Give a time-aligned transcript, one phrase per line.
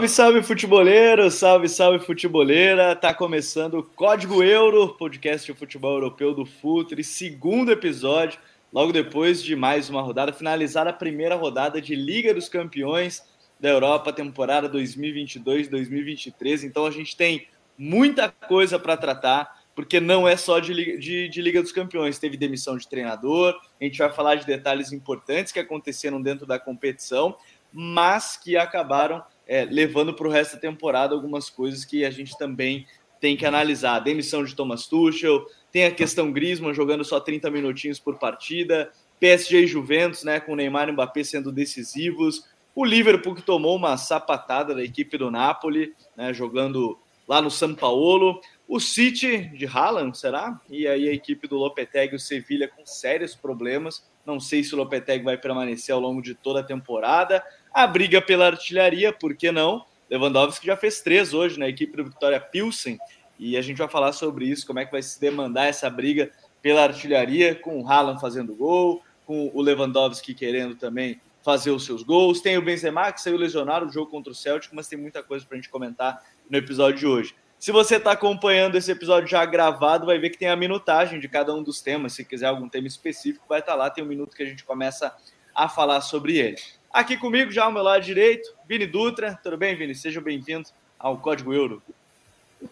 [0.00, 2.96] Salve, salve futeboleiro, salve, salve futeboleira.
[2.96, 8.40] Tá começando o Código Euro, podcast de futebol europeu do Futre, segundo episódio,
[8.72, 13.22] logo depois de mais uma rodada, finalizar a primeira rodada de Liga dos Campeões
[13.58, 16.64] da Europa, temporada 2022-2023.
[16.64, 21.42] Então a gente tem muita coisa para tratar, porque não é só de, de, de
[21.42, 22.18] Liga dos Campeões.
[22.18, 26.58] Teve demissão de treinador, a gente vai falar de detalhes importantes que aconteceram dentro da
[26.58, 27.36] competição,
[27.70, 32.38] mas que acabaram é, levando para o resto da temporada algumas coisas que a gente
[32.38, 32.86] também
[33.20, 33.96] tem que analisar.
[33.96, 38.92] A demissão de Thomas Tuchel, tem a questão Griezmann jogando só 30 minutinhos por partida,
[39.18, 43.96] PSG e Juventus, né, com Neymar e Mbappé sendo decisivos, o Liverpool que tomou uma
[43.96, 50.16] sapatada da equipe do Napoli, né, jogando lá no São Paulo, o City de Haaland,
[50.16, 50.60] será?
[50.70, 54.08] E aí a equipe do Lopetegui, o Sevilha, com sérios problemas.
[54.24, 57.42] Não sei se o Lopetegui vai permanecer ao longo de toda a temporada.
[57.72, 59.84] A briga pela artilharia, por que não?
[60.10, 62.98] Lewandowski já fez três hoje na equipe do Vitória Pilsen,
[63.38, 66.30] e a gente vai falar sobre isso, como é que vai se demandar essa briga
[66.60, 72.02] pela artilharia, com o Haaland fazendo gol, com o Lewandowski querendo também fazer os seus
[72.02, 72.40] gols.
[72.40, 75.46] Tem o Benzema, que saiu lesionado no jogo contra o Celtic, mas tem muita coisa
[75.46, 77.34] para a gente comentar no episódio de hoje.
[77.58, 81.28] Se você está acompanhando esse episódio já gravado, vai ver que tem a minutagem de
[81.28, 82.14] cada um dos temas.
[82.14, 84.64] Se quiser algum tema específico, vai estar tá lá, tem um minuto que a gente
[84.64, 85.14] começa
[85.54, 86.58] a falar sobre ele.
[86.92, 89.38] Aqui comigo, já ao meu lado direito, Vini Dutra.
[89.44, 89.94] Tudo bem, Vini?
[89.94, 91.80] Seja bem-vindo ao Código Euro.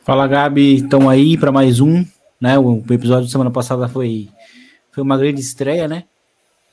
[0.03, 0.75] Fala, Gabi.
[0.75, 2.05] Estão aí para mais um.
[2.41, 2.59] Né?
[2.59, 4.29] O episódio de semana passada foi,
[4.91, 6.03] foi uma grande estreia, né?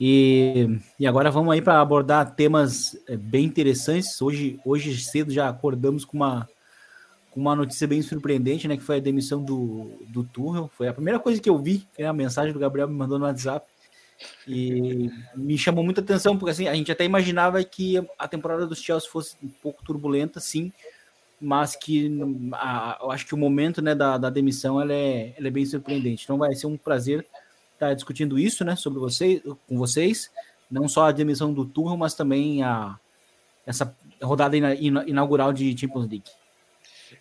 [0.02, 4.20] E, e agora vamos aí para abordar temas é, bem interessantes.
[4.20, 6.50] Hoje, hoje cedo já acordamos com uma,
[7.30, 8.76] com uma notícia bem surpreendente, né?
[8.76, 10.68] Que foi a demissão do, do Tuchel.
[10.76, 13.26] Foi a primeira coisa que eu vi, foi a mensagem do Gabriel me mandou no
[13.26, 13.68] WhatsApp.
[14.48, 18.80] E me chamou muita atenção, porque assim, a gente até imaginava que a temporada dos
[18.80, 20.72] Chelsea fosse um pouco turbulenta, sim,
[21.40, 22.10] mas que
[22.54, 25.66] a, eu acho que o momento né, da, da demissão ela é, ela é bem
[25.66, 26.24] surpreendente.
[26.24, 27.26] Então vai ser um prazer
[27.74, 30.32] estar discutindo isso né, sobre vocês, com vocês,
[30.72, 32.98] não só a demissão do Tuchel, mas também a,
[33.66, 36.32] essa rodada inaugural de Champions League.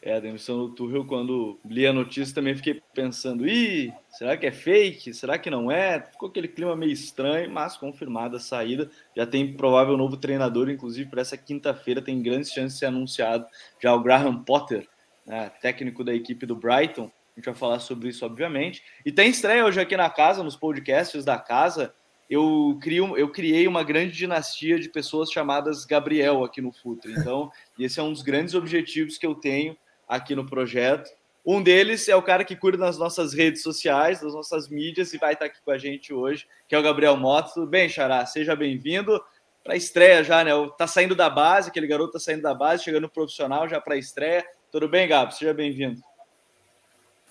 [0.02, 4.46] É, a demissão do Tuchel, quando li a notícia, também fiquei pensando, ih, será que
[4.46, 5.12] é fake?
[5.14, 6.00] Será que não é?
[6.00, 8.90] Ficou aquele clima meio estranho, mas confirmada a saída.
[9.16, 13.46] Já tem provável novo treinador, inclusive para essa quinta-feira tem grandes chances de ser anunciado
[13.82, 14.86] já o Graham Potter,
[15.26, 17.10] né, técnico da equipe do Brighton.
[17.36, 18.82] A gente vai falar sobre isso, obviamente.
[19.04, 21.92] E tem estreia hoje aqui na casa, nos podcasts da casa.
[22.30, 27.12] Eu, crio, eu criei uma grande dinastia de pessoas chamadas Gabriel aqui no Futre.
[27.12, 29.76] Então, esse é um dos grandes objetivos que eu tenho
[30.08, 31.10] aqui no projeto.
[31.46, 35.18] Um deles é o cara que cuida das nossas redes sociais, das nossas mídias, e
[35.18, 37.52] vai estar aqui com a gente hoje, que é o Gabriel Mota.
[37.52, 38.24] Tudo bem, Xará?
[38.24, 39.22] Seja bem-vindo
[39.62, 40.52] para a estreia já, né?
[40.78, 43.98] Tá saindo da base, aquele garoto tá saindo da base, chegando profissional já para a
[43.98, 44.44] estreia.
[44.70, 45.32] Tudo bem, Gabo?
[45.32, 46.02] Seja bem-vindo.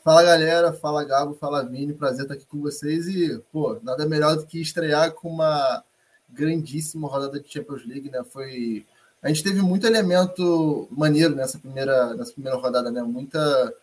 [0.03, 0.73] Fala, galera.
[0.73, 1.33] Fala, Gabo.
[1.35, 1.93] Fala, Vini.
[1.93, 3.07] Prazer estar aqui com vocês.
[3.07, 5.83] E, pô, nada melhor do que estrear com uma
[6.29, 8.23] grandíssima rodada de Champions League, né?
[8.23, 8.85] Foi
[9.23, 13.01] a gente teve muito elemento maneiro nessa primeira, nessa primeira rodada, né?
[13.01, 13.73] Muita,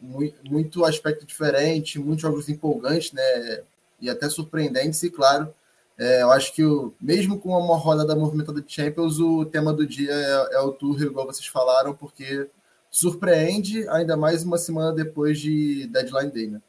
[0.00, 3.62] muito, muito aspecto diferente, muitos jogos empolgantes, né?
[4.00, 5.52] E até surpreendentes, e claro,
[5.98, 9.84] é, eu acho que o, mesmo com uma rodada movimentada de Champions, o tema do
[9.84, 12.48] dia é, é o Tour, igual vocês falaram, porque
[12.88, 16.60] surpreende ainda mais uma semana depois de Deadline Day, né?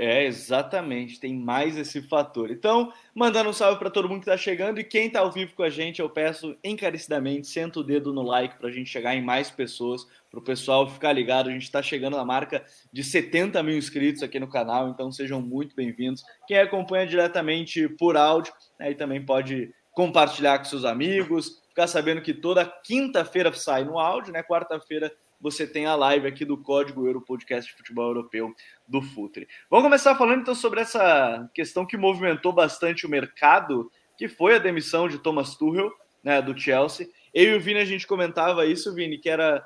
[0.00, 2.52] É, exatamente, tem mais esse fator.
[2.52, 5.56] Então, mandando um salve para todo mundo que está chegando e quem está ao vivo
[5.56, 9.16] com a gente, eu peço encarecidamente, senta o dedo no like para a gente chegar
[9.16, 11.48] em mais pessoas, para o pessoal ficar ligado.
[11.48, 15.42] A gente está chegando na marca de 70 mil inscritos aqui no canal, então sejam
[15.42, 16.22] muito bem-vindos.
[16.46, 22.22] Quem acompanha diretamente por áudio, aí né, também pode compartilhar com seus amigos, ficar sabendo
[22.22, 24.44] que toda quinta-feira sai no áudio, né?
[24.44, 28.54] Quarta-feira você tem a live aqui do Código Euro Podcast de Futebol Europeu
[28.88, 29.46] do Futre.
[29.70, 34.58] Vamos começar falando então sobre essa questão que movimentou bastante o mercado, que foi a
[34.58, 35.90] demissão de Thomas Tuchel,
[36.22, 37.08] né, do Chelsea.
[37.32, 39.64] Eu e o Vini a gente comentava isso, Vini, que era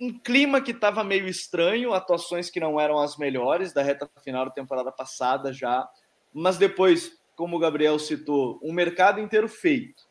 [0.00, 4.44] um clima que estava meio estranho, atuações que não eram as melhores da reta final
[4.44, 5.88] da temporada passada já,
[6.32, 10.06] mas depois, como o Gabriel citou, um mercado inteiro feito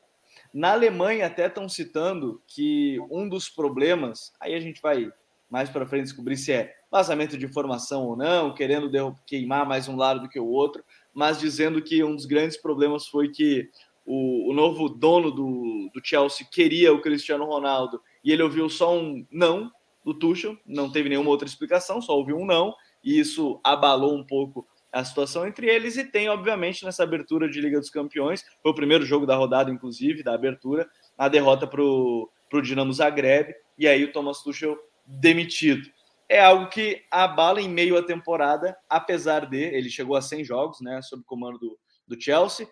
[0.55, 5.11] na Alemanha até estão citando que um dos problemas, aí a gente vai
[5.49, 8.89] mais para frente descobrir se é vazamento de informação ou não, querendo
[9.25, 10.83] queimar mais um lado do que o outro,
[11.13, 13.69] mas dizendo que um dos grandes problemas foi que
[14.05, 18.95] o, o novo dono do, do Chelsea queria o Cristiano Ronaldo e ele ouviu só
[18.95, 19.71] um não
[20.03, 24.23] do Tuchel, não teve nenhuma outra explicação, só ouviu um não, e isso abalou um
[24.23, 28.71] pouco a situação entre eles e tem, obviamente, nessa abertura de Liga dos Campeões, foi
[28.71, 30.87] o primeiro jogo da rodada, inclusive, da abertura,
[31.17, 32.29] a derrota para o
[32.63, 35.89] Dinamo Zagreb, e aí o Thomas Tuchel demitido.
[36.27, 40.81] É algo que abala em meio à temporada, apesar de ele chegou a 100 jogos,
[40.81, 42.67] né, sob comando do, do Chelsea,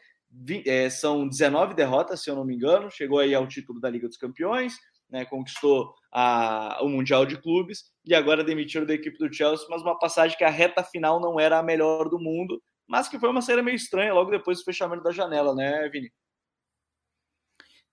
[0.66, 4.08] é, são 19 derrotas, se eu não me engano, chegou aí ao título da Liga
[4.08, 4.74] dos Campeões,
[5.10, 9.84] né, conquistou a, o Mundial de Clubes e agora demitiram da equipe do Chelsea, mas
[9.84, 13.30] uma passagem que a reta final não era a melhor do mundo, mas que foi
[13.30, 16.12] uma série meio estranha logo depois do fechamento da janela, né, Vini?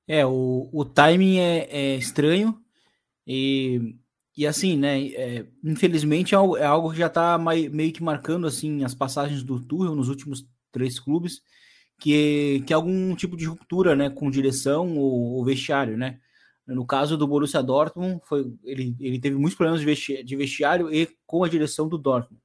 [0.08, 2.58] É, o, o timing é, é estranho
[3.26, 3.94] e,
[4.40, 8.46] e assim, né, é, infelizmente é algo, é algo que já está meio que marcando
[8.46, 11.42] assim as passagens do Tuchel nos últimos três clubes,
[11.98, 16.18] que, que é algum tipo de ruptura, né, com direção ou, ou vestiário, né?
[16.66, 21.44] No caso do Borussia Dortmund, foi, ele, ele teve muitos problemas de vestiário e com
[21.44, 22.42] a direção do Dortmund.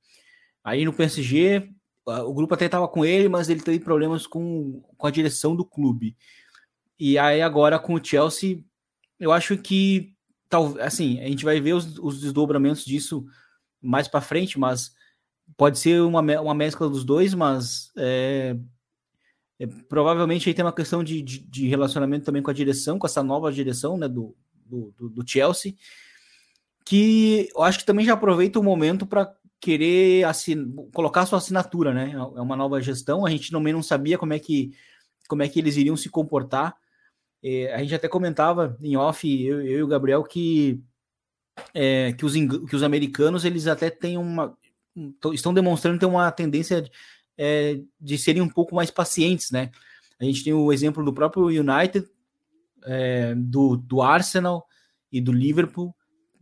[0.65, 1.69] Aí no PSG,
[2.05, 5.63] o grupo até estava com ele, mas ele teve problemas com, com a direção do
[5.63, 6.17] clube.
[6.99, 8.61] E aí agora com o Chelsea,
[9.17, 10.13] eu acho que
[10.49, 13.25] tal, assim, a gente vai ver os, os desdobramentos disso
[13.81, 14.93] mais para frente, mas
[15.57, 18.55] pode ser uma, uma mescla dos dois, mas é,
[19.59, 23.07] é, provavelmente aí tem uma questão de, de, de, relacionamento também com a direção, com
[23.07, 25.75] essa nova direção né, do, do, do Chelsea,
[26.85, 30.71] que eu acho que também já aproveita o momento para querer assin...
[30.93, 32.11] colocar sua assinatura, né?
[32.13, 33.25] É uma nova gestão.
[33.25, 34.71] A gente também não sabia como é que,
[35.27, 36.75] como é que eles iriam se comportar.
[37.47, 40.81] É, a gente até comentava em off, eu, eu e o Gabriel, que,
[41.75, 44.57] é, que, os, que os americanos eles até têm uma.
[45.31, 46.89] estão demonstrando ter uma tendência
[47.37, 49.69] é, de serem um pouco mais pacientes, né?
[50.19, 52.09] A gente tem o exemplo do próprio United,
[52.83, 54.65] é, do, do Arsenal
[55.11, 55.95] e do Liverpool,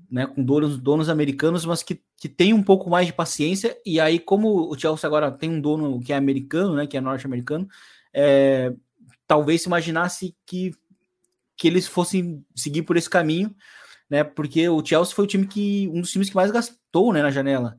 [0.10, 3.76] né, com donos, donos americanos, mas que, que tem um pouco mais de paciência.
[3.86, 7.02] E aí, como o Chelsea agora tem um dono que é americano, né, que é
[7.02, 7.68] norte-americano,
[8.14, 8.72] é,
[9.28, 10.72] talvez se imaginasse que,
[11.58, 13.56] que eles fossem seguir por esse caminho,
[14.10, 17.22] né, porque o Chelsea foi o time que um dos times que mais gastou, né,
[17.22, 17.78] na janela.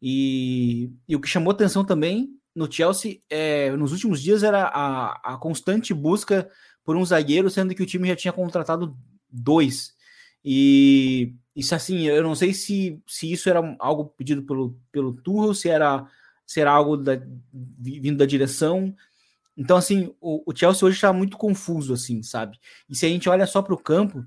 [0.00, 5.34] E, e o que chamou atenção também no Chelsea, é, nos últimos dias, era a,
[5.34, 6.48] a constante busca
[6.84, 8.96] por um zagueiro, sendo que o time já tinha contratado
[9.30, 9.94] dois.
[10.44, 15.54] E isso assim, eu não sei se, se isso era algo pedido pelo, pelo Tuchel,
[15.54, 16.06] se era,
[16.46, 17.20] se era algo da,
[17.52, 18.94] vindo da direção.
[19.58, 22.60] Então, assim, o, o Chelsea hoje está muito confuso, assim, sabe?
[22.88, 24.24] E se a gente olha só para o campo,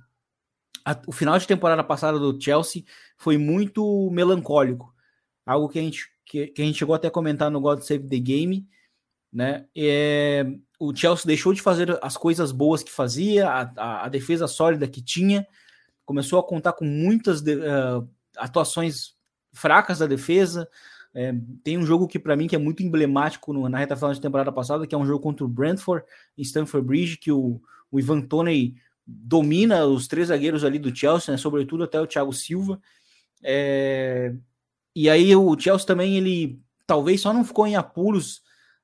[0.83, 2.83] a, o final de temporada passada do Chelsea
[3.16, 4.94] foi muito melancólico.
[5.45, 8.10] Algo que a gente que, que a gente chegou até a comentar no God Save
[8.10, 8.68] the Game,
[9.31, 9.66] né?
[9.74, 10.45] É,
[10.78, 14.86] o Chelsea deixou de fazer as coisas boas que fazia, a, a, a defesa sólida
[14.86, 15.48] que tinha,
[16.06, 18.06] começou a contar com muitas de, uh,
[18.36, 19.13] atuações
[19.54, 20.68] fracas da defesa.
[21.13, 24.13] É, tem um jogo que para mim que é muito emblemático no, na reta final
[24.13, 26.06] de temporada passada, que é um jogo contra o Brentford
[26.38, 27.62] em Stamford Bridge, que o,
[27.92, 28.75] o Ivan Toney
[29.06, 32.80] domina os três zagueiros ali do Chelsea, né, sobretudo até o Thiago Silva.
[33.44, 34.34] É,
[34.96, 38.42] e aí o Chelsea também, ele talvez só não ficou em apuros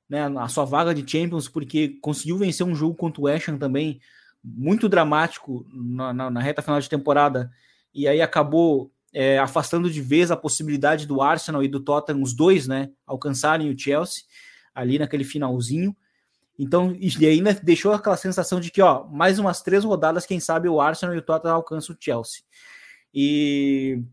[0.09, 3.57] né, na sua vaga de Champions, porque conseguiu vencer um jogo contra o West Ham
[3.57, 3.99] também,
[4.43, 7.51] muito dramático na, na, na reta final de temporada,
[7.93, 12.33] e aí acabou é, afastando de vez a possibilidade do Arsenal e do Tottenham, os
[12.33, 14.23] dois, né, alcançarem o Chelsea
[14.73, 15.95] ali naquele finalzinho.
[16.59, 20.67] Então, e ainda deixou aquela sensação de que, ó, mais umas três rodadas, quem sabe
[20.67, 22.41] o Arsenal e o Tottenham alcançam o Chelsea.
[23.13, 24.03] E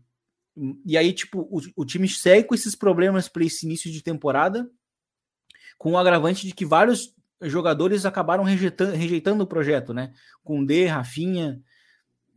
[0.85, 4.69] e aí, tipo, o, o time segue com esses problemas para esse início de temporada,
[5.77, 10.13] com o agravante de que vários jogadores acabaram rejeitando, rejeitando o projeto, né?
[10.43, 11.61] Com D, Rafinha,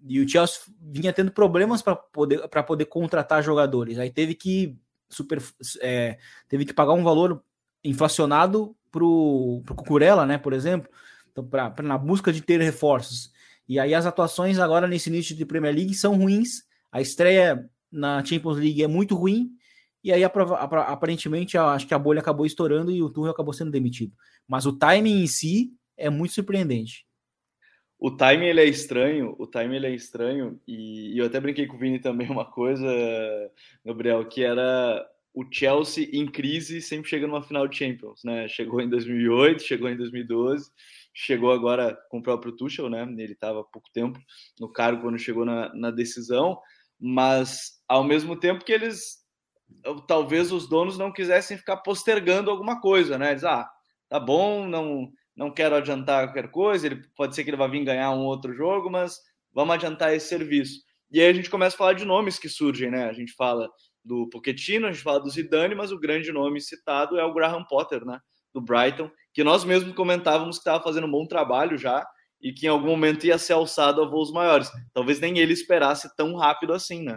[0.07, 3.99] e o Chelsea vinha tendo problemas para poder, poder contratar jogadores.
[3.99, 4.77] Aí teve que
[5.09, 5.43] super
[5.81, 7.43] é, teve que pagar um valor
[7.83, 10.39] inflacionado para o Cucurella, né?
[10.39, 10.91] Por exemplo,
[11.31, 13.33] então, pra, na busca de ter reforços.
[13.69, 16.63] E aí as atuações agora nesse início de Premier League são ruins.
[16.91, 19.51] A estreia na Champions League é muito ruim,
[20.03, 24.13] e aí aparentemente acho que a bolha acabou estourando e o Tuchel acabou sendo demitido.
[24.47, 27.07] Mas o timing em si é muito surpreendente.
[27.99, 31.67] O timing ele é estranho, o timing ele é estranho, e, e eu até brinquei
[31.67, 32.87] com o Vini também uma coisa,
[33.85, 38.49] Gabriel, que era o Chelsea em crise sempre chega numa final de Champions, né?
[38.49, 40.69] Chegou em 2008, chegou em 2012,
[41.15, 43.03] chegou agora com o próprio Tuchel, né?
[43.03, 44.19] Ele estava há pouco tempo
[44.59, 46.61] no cargo quando chegou na, na decisão,
[46.99, 49.19] mas ao mesmo tempo que eles
[50.09, 53.31] talvez os donos não quisessem ficar postergando alguma coisa, né?
[53.31, 53.71] Eles, ah,
[54.09, 57.85] tá bom, não não quero adiantar qualquer coisa, ele pode ser que ele vá vir
[57.85, 59.21] ganhar um outro jogo, mas
[59.55, 60.81] vamos adiantar esse serviço.
[61.13, 63.05] E aí a gente começa a falar de nomes que surgem, né?
[63.05, 63.71] A gente fala
[64.05, 67.65] do Pochettino, a gente fala do Zidane, mas o grande nome citado é o Graham
[67.65, 68.19] Potter, né?
[68.53, 72.05] Do Brighton, que nós mesmos comentávamos que estava fazendo um bom trabalho já
[72.43, 74.69] e que em algum momento ia ser alçado a voos maiores.
[74.93, 77.17] Talvez nem ele esperasse tão rápido assim, né?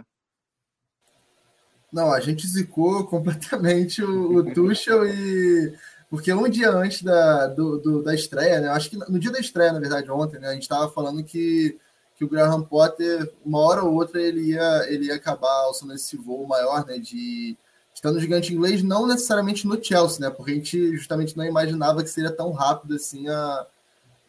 [1.92, 5.74] Não, a gente zicou completamente o, o Tuchel e
[6.12, 8.68] porque um dia antes da, do, do, da estreia, né?
[8.68, 10.48] Acho que no dia da estreia, na verdade, ontem, né?
[10.48, 11.78] A gente estava falando que,
[12.18, 16.14] que o Graham Potter, uma hora ou outra, ele ia, ele ia acabar alçando esse
[16.18, 16.98] voo maior, né?
[16.98, 17.56] De
[17.94, 20.28] estar no gigante inglês, não necessariamente no Chelsea, né?
[20.28, 23.66] Porque a gente justamente não imaginava que seria tão rápido assim a,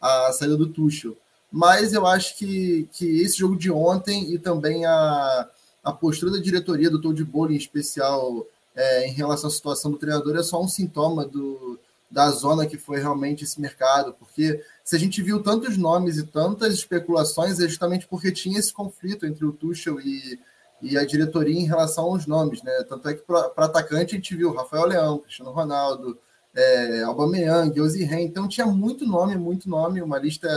[0.00, 1.14] a saída do Tuchel.
[1.52, 5.50] Mas eu acho que, que esse jogo de ontem e também a,
[5.84, 9.98] a postura da diretoria do Todd Bowling em especial é, em relação à situação do
[9.98, 11.78] treinador é só um sintoma do,
[12.10, 16.26] da zona que foi realmente esse mercado, porque se a gente viu tantos nomes e
[16.26, 20.38] tantas especulações é justamente porque tinha esse conflito entre o Tuchel e,
[20.82, 22.84] e a diretoria em relação aos nomes, né?
[22.88, 26.18] Tanto é que para atacante a gente viu Rafael Leão, Cristiano Ronaldo,
[26.54, 30.48] é, Aubameyang, Ren, então tinha muito nome, muito nome, uma lista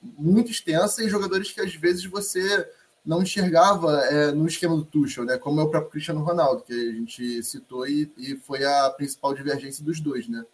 [0.00, 2.66] muito extensa e jogadores que às vezes você
[3.04, 5.38] não enxergava é, no esquema do Tuchel, né?
[5.38, 9.34] Como é o próprio Cristiano Ronaldo, que a gente citou e, e foi a principal
[9.34, 10.44] divergência dos dois, né?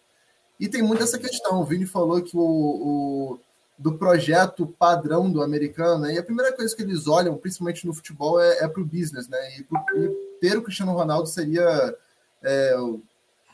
[0.59, 1.61] E tem muito essa questão.
[1.61, 3.39] O Vini falou que o, o
[3.77, 6.15] do projeto padrão do americano, né?
[6.15, 9.27] e a primeira coisa que eles olham, principalmente no futebol, é, é para o business,
[9.27, 9.59] né?
[9.59, 10.09] E, pro, e,
[10.41, 11.95] ter o Cristiano Ronaldo seria
[12.43, 12.75] é,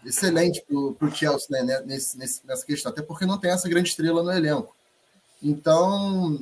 [0.06, 1.82] excelente para o Chelsea né?
[1.86, 4.74] Nesse, nesse, nessa questão, até porque não tem essa grande estrela no elenco.
[5.42, 6.40] Então,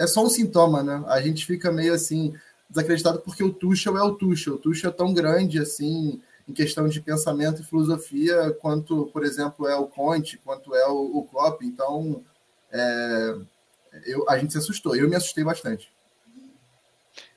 [0.00, 1.04] é só um sintoma, né?
[1.08, 2.34] A gente fica meio assim
[2.70, 4.54] desacreditado porque o Tuchel é o Tuchel.
[4.54, 9.68] O Tuchel é tão grande assim em questão de pensamento e filosofia quanto, por exemplo,
[9.68, 11.62] é o Conte, quanto é o, o Klopp.
[11.62, 12.24] Então,
[12.72, 13.36] é,
[14.06, 14.96] eu, a gente se assustou.
[14.96, 15.92] Eu me assustei bastante.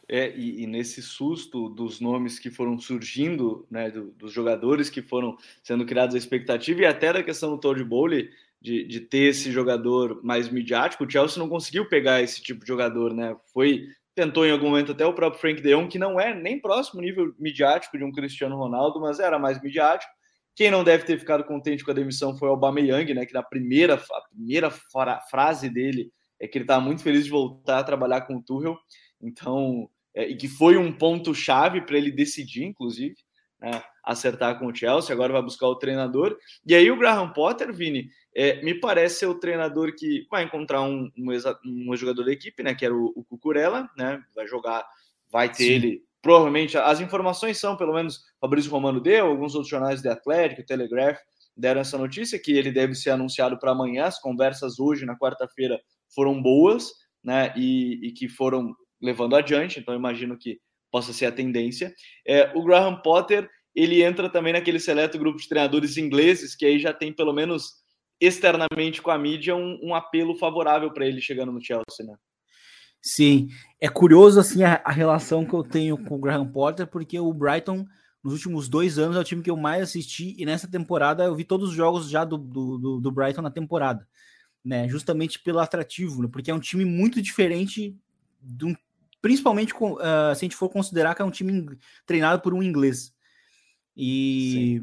[0.07, 5.01] É, e, e, nesse susto dos nomes que foram surgindo, né, do, dos jogadores que
[5.01, 8.29] foram sendo criados a expectativa e até da questão do Todd Bowley,
[8.63, 12.67] de, de ter esse jogador mais midiático, o Chelsea não conseguiu pegar esse tipo de
[12.67, 13.35] jogador, né?
[13.53, 16.61] Foi tentou em algum momento até o próprio Frank De Jong, que não é nem
[16.61, 20.11] próximo nível midiático de um Cristiano Ronaldo, mas era mais midiático.
[20.55, 23.25] Quem não deve ter ficado contente com a demissão foi o Aubameyang, né?
[23.25, 27.79] Que na primeira, a primeira frase dele é que ele estava muito feliz de voltar
[27.79, 28.77] a trabalhar com o Tuchel.
[29.19, 33.15] Então, é, e que foi um ponto chave para ele decidir, inclusive,
[33.59, 35.13] né, acertar com o Chelsea.
[35.13, 36.37] Agora vai buscar o treinador.
[36.65, 40.81] E aí o Graham Potter, Vini, é, me parece ser o treinador que vai encontrar
[40.81, 41.31] um, um,
[41.65, 42.75] um jogador da equipe, né?
[42.75, 44.21] Que era o, o Cucurella, né?
[44.35, 44.85] Vai jogar,
[45.31, 45.71] vai ter Sim.
[45.71, 46.03] ele.
[46.21, 51.17] Provavelmente, as informações são, pelo menos, Fabrício Romano deu, alguns outros jornais de Atlético, Telegraph
[51.55, 54.05] deram essa notícia que ele deve ser anunciado para amanhã.
[54.05, 55.79] As conversas hoje, na quarta-feira,
[56.13, 56.91] foram boas,
[57.23, 57.53] né?
[57.55, 59.79] E, e, que foram levando adiante.
[59.79, 60.59] Então, imagino que
[60.91, 61.93] possa ser a tendência.
[62.27, 66.79] É, o Graham Potter ele entra também naquele seleto grupo de treinadores ingleses que aí
[66.79, 67.83] já tem pelo menos
[68.19, 72.15] externamente com a mídia um, um apelo favorável para ele chegando no Chelsea, né?
[73.01, 73.49] Sim,
[73.81, 77.33] é curioso assim a, a, relação que eu tenho com o Graham Potter, porque o
[77.33, 77.85] Brighton
[78.23, 81.35] nos últimos dois anos é o time que eu mais assisti e nessa temporada eu
[81.35, 84.07] vi todos os jogos já do, do, do Brighton na temporada,
[84.63, 84.87] né?
[84.87, 86.29] Justamente pelo atrativo, né?
[86.31, 87.93] porque é um time muito diferente,
[88.63, 88.73] um,
[89.21, 89.97] principalmente uh,
[90.33, 93.13] se a gente for considerar que é um time treinado por um inglês.
[93.95, 94.81] E,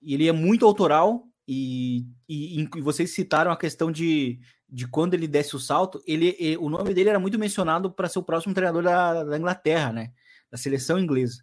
[0.00, 5.14] e ele é muito autoral, e, e, e, vocês citaram a questão de, de quando
[5.14, 8.54] ele desce o salto, ele, o nome dele era muito mencionado para ser o próximo
[8.54, 10.12] treinador da, da, Inglaterra, né?
[10.50, 11.42] Da seleção inglesa.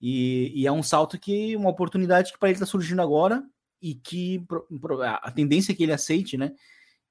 [0.00, 3.44] E, e é um salto que, uma oportunidade que para ele está surgindo agora
[3.82, 4.44] e que
[5.22, 6.52] a tendência é que ele aceite, né?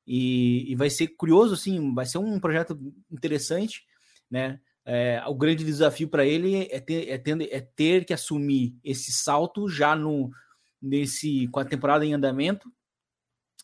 [0.05, 2.79] E, e vai ser curioso, assim, vai ser um projeto
[3.11, 3.83] interessante,
[4.29, 4.59] né?
[4.91, 9.11] É, o grande desafio para ele é ter, é, ter, é ter que assumir esse
[9.11, 10.31] salto já no,
[10.81, 12.73] nesse com a temporada em andamento,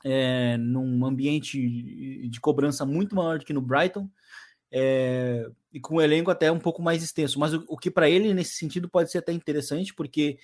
[0.03, 4.07] é, num ambiente de cobrança muito maior do que no Brighton,
[4.71, 7.39] é, e com o elenco até um pouco mais extenso.
[7.39, 10.37] Mas o, o que para ele, nesse sentido, pode ser até interessante, porque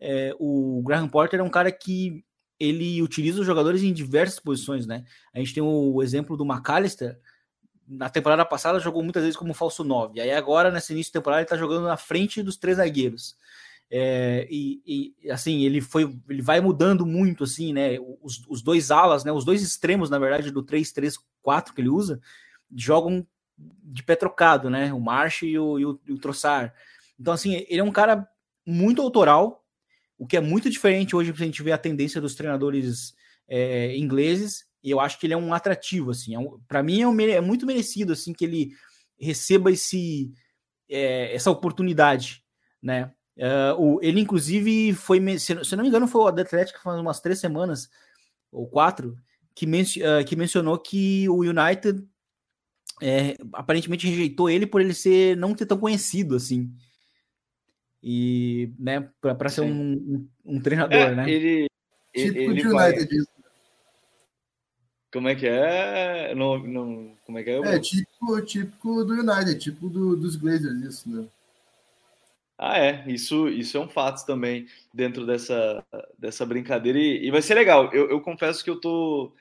[0.00, 2.24] é, o Graham Porter é um cara que
[2.58, 5.04] ele utiliza os jogadores em diversas posições, né?
[5.32, 7.20] A gente tem o exemplo do McAllister,
[7.86, 11.40] na temporada passada jogou muitas vezes como falso 9, aí agora, nesse início de temporada,
[11.40, 13.36] ele está jogando na frente dos três zagueiros.
[13.90, 17.98] É, e, e, assim, ele foi, ele vai mudando muito, assim, né?
[18.22, 19.30] Os, os dois alas, né?
[19.30, 22.20] Os dois extremos, na verdade, do 3-3-4 que ele usa,
[22.74, 23.26] jogam
[23.56, 24.92] de pé trocado, né?
[24.92, 26.72] O March e o, e o, e o Trossard.
[27.20, 28.28] Então, assim, ele é um cara
[28.66, 29.64] muito autoral,
[30.18, 33.14] o que é muito diferente hoje, a gente vê a tendência dos treinadores
[33.46, 36.34] é, ingleses, e eu acho que ele é um atrativo, assim.
[36.34, 38.72] É um, para mim é, um, é, muito merecido, assim, que ele
[39.18, 40.30] receba esse,
[40.86, 42.44] é, essa oportunidade,
[42.82, 43.10] né?
[43.36, 47.18] Uh, o, ele, inclusive, foi, se, se não me engano, foi o Atlético faz umas
[47.18, 47.88] três semanas
[48.52, 49.16] ou quatro,
[49.54, 52.06] que, men uh, que mencionou que o United
[53.02, 56.70] é, aparentemente rejeitou ele por ele ser não ter tão conhecido assim.
[58.02, 61.30] E, né, para ser um, um, um, treinador, é, né?
[61.30, 61.66] Ele,
[62.14, 63.33] tipo ele de United isso.
[65.14, 66.34] Como é que é?
[66.34, 67.58] Não, não, como é que é?
[67.60, 71.24] É, típico, típico do United, tipo do, dos Glazers, isso, né?
[72.58, 73.04] Ah, é.
[73.06, 75.84] Isso, isso é um fato também dentro dessa,
[76.18, 76.98] dessa brincadeira.
[76.98, 77.94] E, e vai ser legal.
[77.94, 79.32] Eu, eu, confesso que eu tô.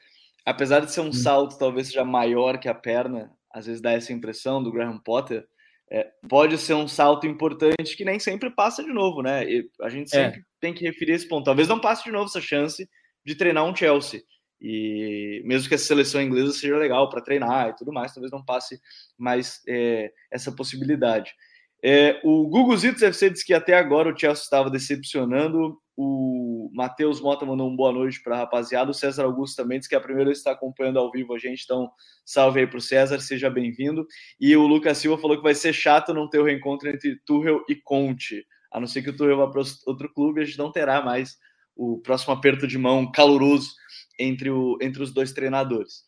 [0.45, 4.13] Apesar de ser um salto talvez seja maior que a perna, às vezes dá essa
[4.13, 5.43] impressão do Graham Potter,
[5.89, 9.43] é, pode ser um salto importante que nem sempre passa de novo, né?
[9.49, 10.25] E a gente é.
[10.25, 10.43] sempre é.
[10.59, 11.45] tem que referir esse ponto.
[11.45, 12.87] Talvez não passe de novo essa chance
[13.25, 14.21] de treinar um Chelsea.
[14.63, 18.43] E mesmo que a seleção inglesa seja legal para treinar e tudo mais, talvez não
[18.43, 18.79] passe
[19.17, 21.36] mais é, essa possibilidade.
[21.84, 25.77] É, o Google Zitos FC disse que até agora o Chelsea estava decepcionando.
[25.98, 28.89] O Matheus Mota mandou um boa noite para a rapaziada.
[28.89, 31.36] O César Augusto também disse que é a primeira vez que está acompanhando ao vivo
[31.36, 31.63] a gente.
[31.65, 31.91] Então,
[32.24, 34.08] salve aí para o César, seja bem-vindo.
[34.39, 37.65] E o Lucas Silva falou que vai ser chato não ter o reencontro entre Tuchel
[37.67, 38.46] e Conte.
[38.72, 41.38] A não ser que o Tuchel vá para outro clube, a gente não terá mais
[41.75, 43.72] o próximo aperto de mão caloroso
[44.20, 46.03] entre, o, entre os dois treinadores.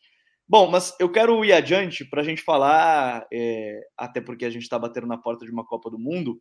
[0.48, 4.64] Bom, mas eu quero ir adiante para a gente falar, é, até porque a gente
[4.64, 6.40] está batendo na porta de uma Copa do Mundo.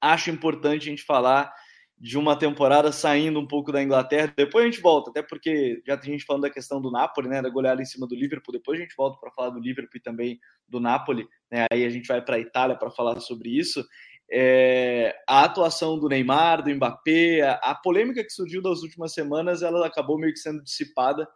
[0.00, 1.52] Acho importante a gente falar
[1.98, 4.32] de uma temporada saindo um pouco da Inglaterra.
[4.36, 7.40] Depois a gente volta, até porque já tem gente falando da questão do Napoli, né,
[7.40, 8.52] da goleada em cima do Liverpool.
[8.52, 10.38] Depois a gente volta para falar do Liverpool e também
[10.68, 11.26] do Napoli.
[11.50, 13.82] Né, aí a gente vai para a Itália para falar sobre isso.
[14.30, 19.62] É, a atuação do Neymar, do Mbappé, a, a polêmica que surgiu das últimas semanas,
[19.62, 21.26] ela acabou meio que sendo dissipada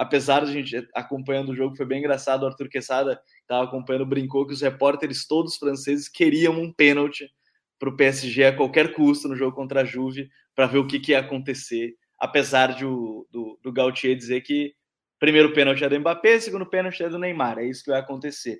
[0.00, 2.42] apesar de a gente acompanhando o jogo, foi bem engraçado.
[2.42, 7.30] O Arthur Quesada estava acompanhando, brincou que os repórteres todos franceses queriam um pênalti
[7.78, 10.98] para o PSG a qualquer custo no jogo contra a Juve para ver o que,
[10.98, 14.72] que, ia acontecer, apesar de o, do, do Gautier dizer que
[15.18, 18.58] primeiro pênalti é do Mbappé, segundo pênalti é do Neymar, é isso que vai acontecer.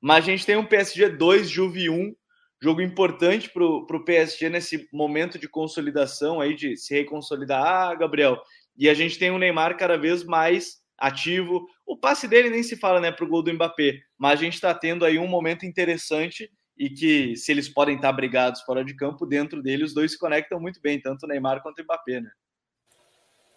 [0.00, 2.14] Mas a gente tem um PSG 2, Juve 1,
[2.60, 7.64] jogo importante para o PSG nesse momento de consolidação aí, de se reconsolidar.
[7.64, 8.38] Ah, Gabriel,
[8.76, 11.66] e a gente tem um Neymar cada vez mais ativo.
[11.86, 14.54] O passe dele nem se fala, né, para o gol do Mbappé, mas a gente
[14.54, 18.94] está tendo aí um momento interessante e que, se eles podem estar brigados fora de
[18.94, 22.20] campo, dentro dele os dois se conectam muito bem, tanto o Neymar quanto o Mbappé,
[22.20, 22.30] né?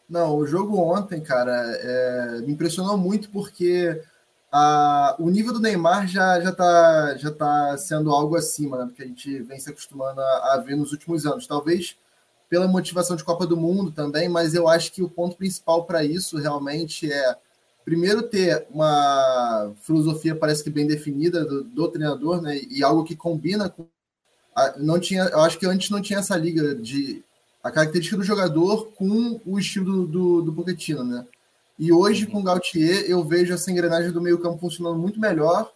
[0.10, 4.02] Não, o jogo ontem, cara, é, me impressionou muito porque
[4.56, 8.94] a, o nível do Neymar já já está já tá sendo algo acima né, do
[8.94, 11.48] que a gente vem se acostumando a, a ver nos últimos anos.
[11.48, 11.96] Talvez
[12.48, 16.04] pela motivação de Copa do Mundo também, mas eu acho que o ponto principal para
[16.04, 17.36] isso realmente é
[17.84, 23.16] primeiro ter uma filosofia parece que bem definida do, do treinador, né, e algo que
[23.16, 23.88] combina com
[24.56, 27.24] a, não tinha, eu acho que antes não tinha essa liga de
[27.63, 31.26] a característica do jogador com o estilo do, do, do Pochettino, né?
[31.77, 35.71] E hoje com o Gautier eu vejo essa engrenagem do meio campo funcionando muito melhor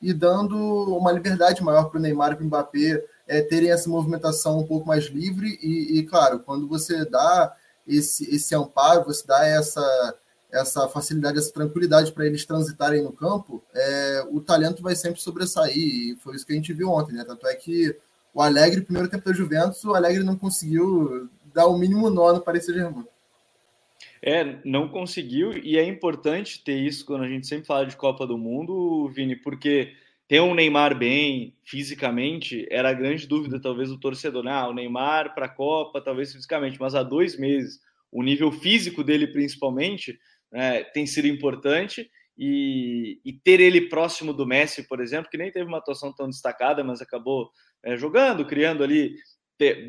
[0.00, 0.56] e dando
[0.96, 4.66] uma liberdade maior para o Neymar e para o Mbappé é, terem essa movimentação um
[4.66, 7.54] pouco mais livre e, e, claro, quando você dá
[7.86, 10.14] esse, esse amparo, você dá essa,
[10.50, 15.76] essa facilidade, essa tranquilidade para eles transitarem no campo, é, o talento vai sempre sobressair
[15.76, 17.24] e foi isso que a gente viu ontem, né?
[17.24, 17.94] Tanto é que
[18.32, 22.40] o Alegre, primeiro tempo da Juventus, o Alegre não conseguiu dar o mínimo nó no
[22.40, 23.04] Paris Saint-Germain.
[24.22, 28.26] É, não conseguiu, e é importante ter isso quando a gente sempre fala de Copa
[28.26, 29.94] do Mundo, Vini, porque
[30.28, 34.44] ter um Neymar bem fisicamente era a grande dúvida, talvez, do torcedor.
[34.44, 34.52] Né?
[34.52, 37.80] Ah, o Neymar para a Copa, talvez fisicamente, mas há dois meses,
[38.12, 40.18] o nível físico dele, principalmente,
[40.52, 42.08] né, tem sido importante.
[42.38, 46.26] E, e, ter ele próximo do Messi, por exemplo, que nem teve uma atuação tão
[46.26, 47.50] destacada, mas acabou
[47.82, 49.14] é, jogando, criando ali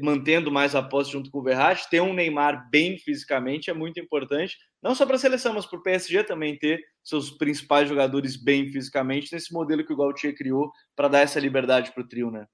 [0.02, 4.00] mantendo mais a posse junto com o Verratti, ter um Neymar bem fisicamente é muito
[4.00, 8.36] importante, não só para a seleção, mas para o PSG também ter seus principais jogadores
[8.36, 12.30] bem fisicamente nesse modelo que o Gautier criou para dar essa liberdade para o trio,
[12.30, 12.46] né?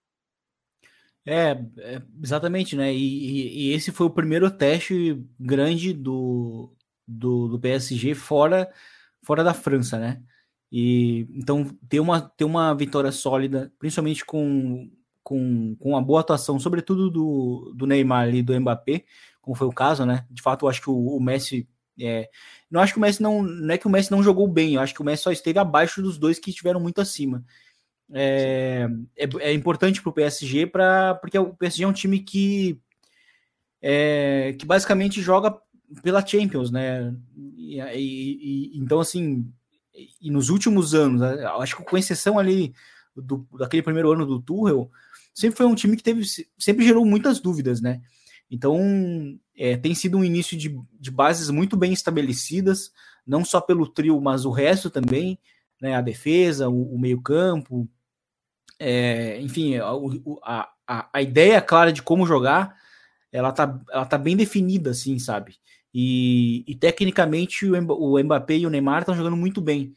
[1.26, 2.94] É, é, exatamente, né?
[2.94, 6.74] E, e, e, esse foi o primeiro teste grande do,
[7.06, 8.72] do, do, PSG fora,
[9.24, 10.22] fora da França, né?
[10.72, 14.90] E então ter uma, ter uma vitória sólida, principalmente com
[15.28, 19.04] com, com uma boa atuação, sobretudo do, do Neymar e do Mbappé,
[19.42, 20.26] como foi o caso, né?
[20.32, 21.68] De fato, eu acho que o, o Messi.
[22.00, 22.30] É,
[22.72, 23.44] não acho que o Messi não.
[23.44, 25.60] Não é que o Messi não jogou bem, eu acho que o Messi só esteve
[25.60, 27.44] abaixo dos dois que estiveram muito acima.
[28.14, 28.88] É,
[29.18, 32.80] é, é, importante para o PSG, pra, porque o PSG é um time que,
[33.82, 35.60] é, que basicamente joga
[36.02, 37.14] pela Champions, né?
[37.36, 39.46] E, e, e, então, assim,
[40.22, 42.74] e nos últimos anos, acho que com exceção ali
[43.14, 44.90] do, daquele primeiro ano do Tuchel,
[45.38, 46.24] sempre foi um time que teve,
[46.58, 48.02] sempre gerou muitas dúvidas, né?
[48.50, 52.92] Então, é, tem sido um início de, de bases muito bem estabelecidas,
[53.26, 55.38] não só pelo trio, mas o resto também,
[55.80, 55.96] né?
[55.96, 57.88] A defesa, o, o meio-campo,
[58.80, 59.76] é, enfim,
[60.44, 62.76] a, a, a ideia clara de como jogar,
[63.32, 65.56] ela tá, ela tá bem definida, assim, sabe?
[65.94, 69.94] E, e tecnicamente o Mbappé e o Neymar estão jogando muito bem.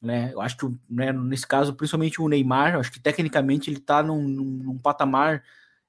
[0.00, 0.30] Né?
[0.32, 4.22] Eu acho que né, nesse caso, principalmente o Neymar, acho que tecnicamente ele está num,
[4.22, 5.42] num, patamar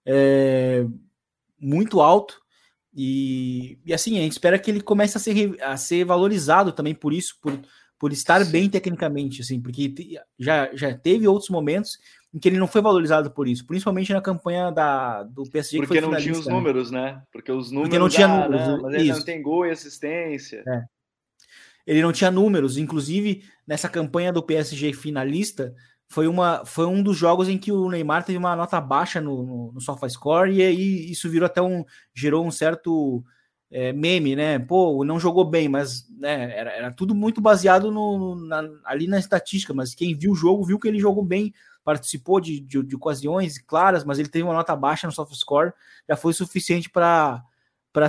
[0.06, 0.86] é,
[1.60, 2.41] muito alto.
[2.93, 6.93] E, e, assim, a gente espera que ele comece a ser, a ser valorizado também
[6.93, 7.58] por isso, por,
[7.97, 9.93] por estar bem tecnicamente, assim, porque
[10.38, 11.97] já, já teve outros momentos
[12.34, 15.78] em que ele não foi valorizado por isso, principalmente na campanha da, do PSG.
[15.78, 16.54] Porque não tinha os né?
[16.54, 17.21] números, né?
[17.32, 17.89] Porque os números.
[17.89, 18.67] Porque não tinha ah, números.
[18.67, 20.63] Não, mas ele não tem gol e assistência.
[20.67, 20.84] É.
[21.86, 25.74] Ele não tinha números, inclusive nessa campanha do PSG finalista,
[26.12, 29.44] foi, uma, foi um dos jogos em que o Neymar teve uma nota baixa no,
[29.44, 31.86] no, no SofaScore e aí isso virou até um.
[32.13, 33.24] gerou um certo
[33.72, 34.60] é, meme, né?
[34.60, 39.17] Pô, não jogou bem, mas né, era, era tudo muito baseado no, na, ali na
[39.17, 42.96] estatística, mas quem viu o jogo viu que ele jogou bem participou de, de, de
[42.96, 45.74] ocasiões claras, mas ele teve uma nota baixa no soft score,
[46.08, 47.44] já foi suficiente para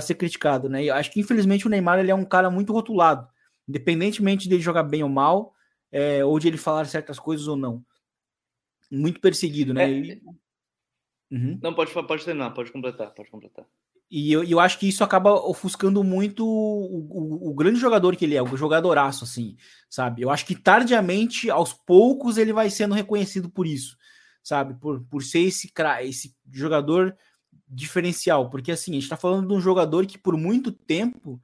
[0.01, 0.83] ser criticado, né?
[0.83, 3.27] E acho que infelizmente o Neymar ele é um cara muito rotulado,
[3.67, 5.53] independentemente dele jogar bem ou mal,
[5.91, 7.83] é, ou de ele falar certas coisas ou não.
[8.91, 9.85] Muito perseguido, né?
[9.85, 9.91] É...
[9.91, 10.21] E...
[11.31, 11.59] Uhum.
[11.61, 13.65] Não, pode, pode terminar, pode completar, pode completar.
[14.15, 18.25] E eu, eu acho que isso acaba ofuscando muito o, o, o, grande jogador que
[18.25, 19.57] ele é, o jogadoraço, assim,
[19.89, 20.21] sabe?
[20.21, 23.97] Eu acho que tardiamente, aos poucos, ele vai sendo reconhecido por isso,
[24.43, 24.75] sabe?
[24.75, 25.71] Por, por ser esse,
[26.03, 27.17] esse jogador
[27.67, 28.51] diferencial.
[28.51, 31.41] Porque, assim, a gente tá falando de um jogador que por muito tempo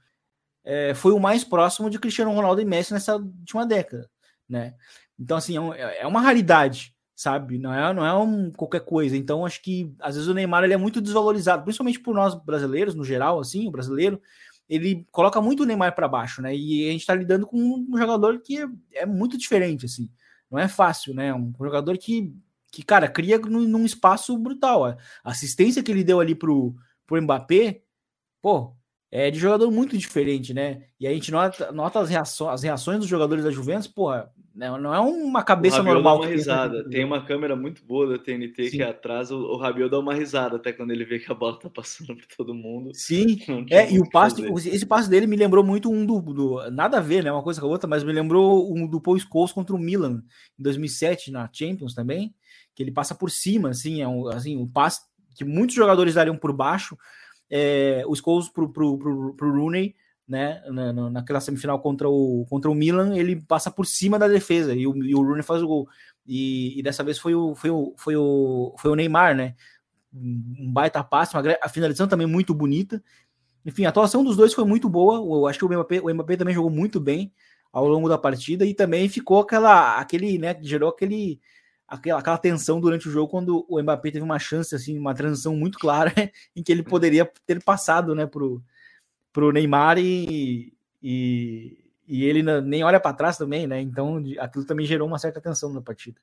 [0.69, 4.07] é, foi o mais próximo de Cristiano Ronaldo e Messi nessa última década,
[4.47, 4.75] né?
[5.19, 7.57] Então, assim, é, é uma raridade sabe?
[7.59, 9.17] Não é, não é um qualquer coisa.
[9.17, 12.95] Então, acho que às vezes o Neymar ele é muito desvalorizado, principalmente por nós brasileiros,
[12.95, 14.21] no geral, assim, o brasileiro,
[14.69, 16.55] ele coloca muito o Neymar para baixo, né?
[16.55, 20.09] E a gente está lidando com um jogador que é, é, muito diferente, assim.
[20.49, 21.33] Não é fácil, né?
[21.33, 22.33] Um jogador que,
[22.71, 24.85] que cara, cria num, num espaço brutal.
[24.85, 26.73] A assistência que ele deu ali pro,
[27.05, 27.81] pro Mbappé,
[28.41, 28.77] pô,
[29.11, 30.83] é de jogador muito diferente, né?
[30.99, 34.93] E a gente nota, nota as, reações, as reações dos jogadores da Juventus, porra, não
[34.93, 36.19] é uma cabeça normal.
[36.19, 36.89] Dá uma risada.
[36.89, 38.77] Tem uma câmera muito boa da TNT Sim.
[38.77, 41.35] que é atrás, o, o Rabiot dá uma risada até quando ele vê que a
[41.35, 42.91] bola tá passando por todo mundo.
[42.93, 43.37] Sim,
[43.71, 47.01] é, e o passe, esse passe dele me lembrou muito um do, do, nada a
[47.01, 49.75] ver, né, uma coisa com a outra, mas me lembrou um do Paul Scholes contra
[49.75, 50.21] o Milan
[50.59, 52.35] em 2007 na Champions também,
[52.75, 55.01] que ele passa por cima, assim, é um, assim, um passe
[55.35, 56.97] que muitos jogadores dariam por baixo,
[57.49, 59.95] é, o Scholes pro, pro, pro, pro Rooney
[60.29, 64.75] né, na, naquela semifinal contra o, contra o Milan, ele passa por cima da defesa
[64.75, 65.89] e o, e o Rooney faz o gol.
[66.27, 69.55] E, e, dessa vez foi o, foi, o, foi, o, foi o Neymar, né?
[70.13, 73.03] Um baita passe, uma, a finalização também muito bonita.
[73.65, 75.17] Enfim, a atuação dos dois foi muito boa.
[75.17, 77.33] Eu acho que o Mbappé, o Mbappé também jogou muito bem
[77.73, 81.39] ao longo da partida e também ficou aquela, aquele, né, gerou aquele,
[81.89, 85.55] aquela, aquela tensão durante o jogo quando o Mbappé teve uma chance, assim, uma transição
[85.55, 86.13] muito clara
[86.55, 88.63] em que ele poderia ter passado, né, pro,
[89.33, 93.81] para o Neymar e, e, e ele nem olha para trás também, né?
[93.81, 96.19] Então aquilo também gerou uma certa tensão na partida.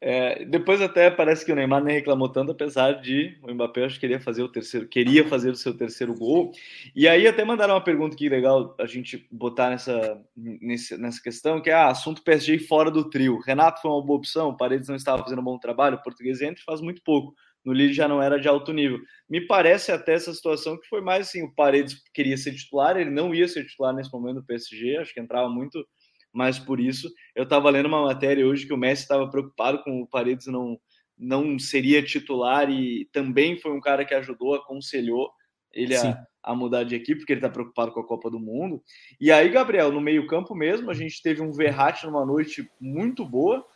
[0.00, 3.94] É, depois até parece que o Neymar nem reclamou tanto, apesar de o Mbappé acho
[3.96, 6.52] que queria fazer o terceiro, queria fazer o seu terceiro gol.
[6.94, 11.70] E aí até mandaram uma pergunta que legal a gente botar nessa, nessa questão, que
[11.70, 13.40] é ah, assunto PSG fora do trio.
[13.40, 16.62] Renato foi uma boa opção, Paredes não estava fazendo um bom trabalho, o português entra
[16.64, 17.34] faz muito pouco
[17.68, 18.98] no Lille já não era de alto nível.
[19.28, 23.10] Me parece até essa situação que foi mais assim, o Paredes queria ser titular, ele
[23.10, 25.86] não ia ser titular nesse momento do PSG, acho que entrava muito
[26.32, 27.10] mais por isso.
[27.34, 30.78] Eu estava lendo uma matéria hoje que o Messi estava preocupado com o Paredes não
[31.18, 35.30] não seria titular e também foi um cara que ajudou, aconselhou
[35.72, 38.82] ele a, a, mudar de equipe, porque ele está preocupado com a Copa do Mundo.
[39.20, 43.66] E aí, Gabriel, no meio-campo mesmo, a gente teve um Verratti numa noite muito boa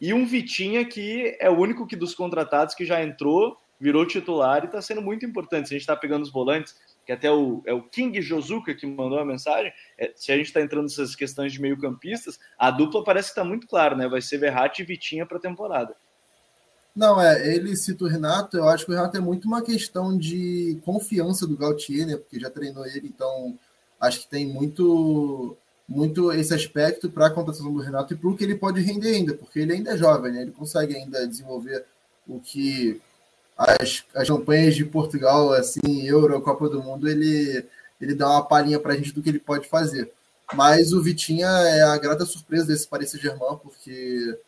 [0.00, 4.62] e um Vitinha que é o único que dos contratados que já entrou, virou titular
[4.62, 5.68] e está sendo muito importante.
[5.68, 8.86] Se a gente está pegando os volantes, que até o, é o King Josuka que
[8.86, 13.02] mandou a mensagem, é, se a gente está entrando nessas questões de meio-campistas, a dupla
[13.02, 14.08] parece que está muito clara, né?
[14.08, 15.94] Vai ser Verratti e Vitinha para a temporada.
[16.94, 20.16] Não, é, ele cita o Renato, eu acho que o Renato é muito uma questão
[20.16, 22.16] de confiança do Gautier, né?
[22.16, 23.58] Porque já treinou ele, então
[24.00, 25.56] acho que tem muito
[25.88, 29.14] muito esse aspecto para a contratação do Renato e para o que ele pode render
[29.14, 30.42] ainda, porque ele ainda é jovem, né?
[30.42, 31.84] ele consegue ainda desenvolver
[32.26, 33.00] o que
[33.56, 37.64] as, as campanhas de Portugal, assim, Euro, Copa do Mundo, ele,
[38.00, 40.10] ele dá uma palhinha para a gente do que ele pode fazer.
[40.54, 44.38] Mas o Vitinha é a grata surpresa desse Paris Saint-Germain, porque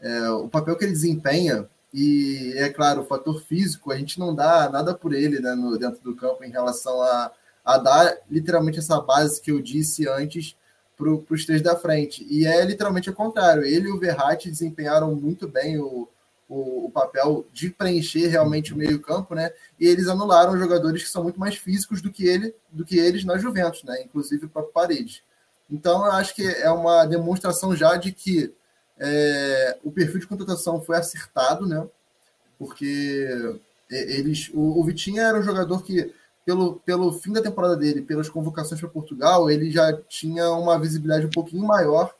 [0.00, 4.34] é, o papel que ele desempenha, e é claro, o fator físico, a gente não
[4.34, 7.32] dá nada por ele né, no, dentro do campo em relação a,
[7.64, 10.54] a dar literalmente essa base que eu disse antes
[10.96, 12.26] para os três da frente.
[12.28, 13.64] E é literalmente o contrário.
[13.64, 16.08] Ele e o Verratti desempenharam muito bem o,
[16.48, 19.52] o, o, papel de preencher realmente o meio-campo, né?
[19.78, 23.24] E eles anularam jogadores que são muito mais físicos do que ele, do que eles
[23.24, 24.02] na Juventus, né?
[24.02, 25.22] Inclusive o próprio Paredes.
[25.70, 28.52] Então eu acho que é uma demonstração já de que
[28.98, 31.86] é, o perfil de contratação foi acertado, né?
[32.58, 33.58] Porque
[33.90, 36.12] eles, o, o Vitinha era um jogador que
[36.48, 41.26] pelo, pelo fim da temporada dele, pelas convocações para Portugal, ele já tinha uma visibilidade
[41.26, 42.10] um pouquinho maior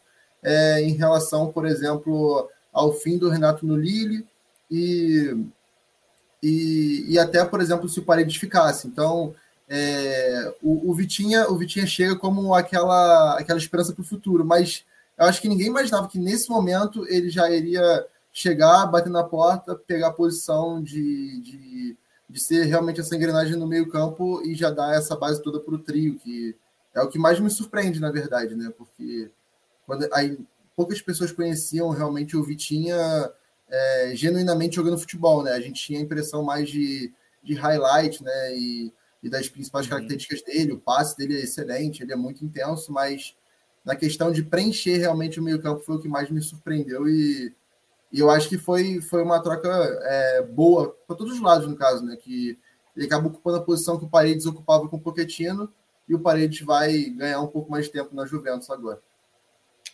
[0.42, 2.46] é, em relação, por exemplo,
[2.78, 4.26] ao fim do Renato no Lille
[4.70, 5.34] e,
[6.42, 8.86] e, e até, por exemplo, se o Paredes ficasse.
[8.86, 9.34] Então,
[9.68, 14.84] é, o, o, Vitinha, o Vitinha chega como aquela, aquela esperança para o futuro, mas
[15.16, 19.74] eu acho que ninguém imaginava que nesse momento ele já iria chegar, bater na porta,
[19.74, 21.96] pegar a posição de, de
[22.28, 25.78] de ser realmente essa engrenagem no meio-campo e já dar essa base toda para o
[25.78, 26.54] trio, que
[26.94, 28.70] é o que mais me surpreende, na verdade, né?
[28.76, 29.30] Porque
[29.86, 30.38] quando, aí,
[30.78, 32.96] poucas pessoas conheciam realmente o Vitinha
[33.68, 35.50] é, genuinamente jogando futebol, né?
[35.50, 37.12] A gente tinha a impressão mais de,
[37.42, 38.56] de highlight, né?
[38.56, 39.90] E, e das principais uhum.
[39.90, 40.74] características dele.
[40.74, 43.34] O passe dele é excelente, ele é muito intenso, mas
[43.84, 47.52] na questão de preencher realmente o meio-campo foi o que mais me surpreendeu e
[48.12, 51.76] e eu acho que foi, foi uma troca é, boa para todos os lados, no
[51.76, 52.16] caso, né?
[52.16, 52.56] Que
[52.96, 55.68] ele acabou ocupando a posição que o Paredes ocupava com o Pochettino
[56.08, 59.02] e o Paredes vai ganhar um pouco mais de tempo na Juventus agora.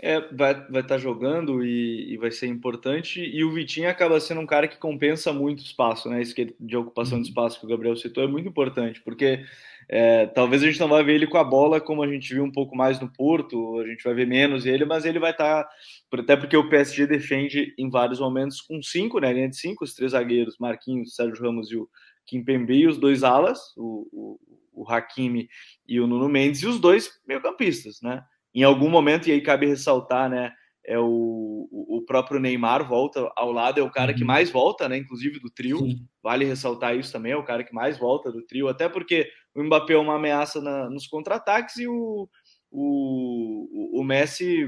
[0.00, 3.20] É, vai, vai estar tá jogando e, e, vai ser importante.
[3.20, 6.20] E o Vitinho acaba sendo um cara que compensa muito espaço, né?
[6.20, 7.28] Isso de ocupação de uhum.
[7.28, 9.44] espaço que o Gabriel citou é muito importante, porque
[9.88, 12.42] é, talvez a gente não vai ver ele com a bola como a gente viu
[12.42, 15.64] um pouco mais no Porto, a gente vai ver menos ele, mas ele vai estar,
[15.64, 19.32] tá, até porque o PSG defende em vários momentos com cinco, né?
[19.32, 21.88] Linha de cinco, os três zagueiros, Marquinhos, Sérgio Ramos e o
[22.26, 25.48] Kimpembe, e os dois alas, o, o, o Hakimi
[25.86, 28.24] e o Nuno Mendes, e os dois meio-campistas, né?
[28.54, 30.52] Em algum momento, e aí cabe ressaltar, né?
[30.86, 34.26] é o, o próprio Neymar volta ao lado, é o cara que uhum.
[34.26, 34.98] mais volta, né?
[34.98, 35.78] Inclusive do trio.
[35.78, 36.06] Sim.
[36.22, 39.62] Vale ressaltar isso também, é o cara que mais volta do trio, até porque o
[39.62, 42.28] Mbappé é uma ameaça na, nos contra-ataques e o,
[42.70, 44.66] o, o Messi,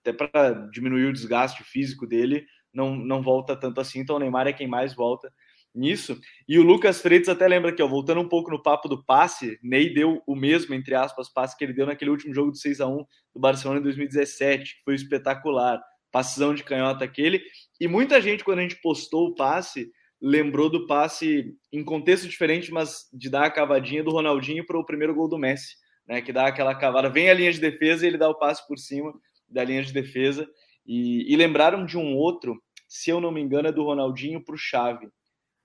[0.00, 4.46] até para diminuir o desgaste físico dele, não, não volta tanto assim, então o Neymar
[4.46, 5.32] é quem mais volta
[5.76, 6.18] nisso.
[6.48, 9.58] E o Lucas Freitas até lembra aqui, ó, voltando um pouco no papo do passe,
[9.62, 12.80] Ney deu o mesmo, entre aspas, passe que ele deu naquele último jogo de 6
[12.80, 12.96] a 1
[13.34, 15.80] do Barcelona em 2017, que foi espetacular.
[16.10, 17.42] Passão de canhota aquele.
[17.78, 22.72] E muita gente, quando a gente postou o passe, lembrou do passe em contexto diferente,
[22.72, 25.74] mas de dar a cavadinha do Ronaldinho para o primeiro gol do Messi,
[26.08, 26.22] né?
[26.22, 28.78] Que dá aquela cavada, vem a linha de defesa e ele dá o passe por
[28.78, 29.12] cima
[29.46, 30.48] da linha de defesa.
[30.86, 34.54] E, e lembraram de um outro, se eu não me engano, é do Ronaldinho para
[34.54, 35.08] o Chave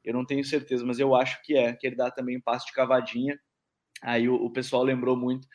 [0.03, 2.65] eu não tenho certeza, mas eu acho que é, que ele dá também um passo
[2.65, 3.39] de cavadinha.
[4.01, 5.47] Aí o, o pessoal lembrou muito,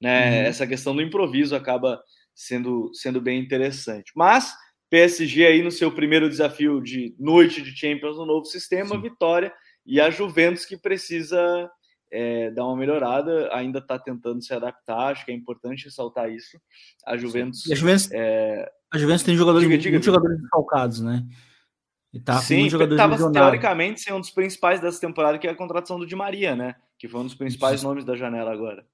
[0.00, 0.42] né?
[0.42, 0.46] Uhum.
[0.46, 2.02] Essa questão do improviso acaba
[2.34, 4.12] sendo, sendo bem interessante.
[4.14, 4.54] Mas
[4.90, 9.00] PSG aí no seu primeiro desafio de noite de Champions no novo sistema, Sim.
[9.00, 9.52] vitória,
[9.86, 11.70] e a Juventus que precisa
[12.12, 16.58] é, dar uma melhorada, ainda está tentando se adaptar, acho que é importante ressaltar isso.
[17.04, 17.68] A Juventus.
[17.70, 18.70] a Juventus, é...
[18.92, 21.26] a Juventus tem jogadores, diga, diga, jogadores desfalcados, né?
[22.14, 25.98] E tá Sim, estava teoricamente sendo um dos principais dessa temporada, que é a contratação
[25.98, 26.76] do Di Maria, né?
[26.96, 27.88] Que foi um dos principais Isso.
[27.88, 28.86] nomes da janela agora.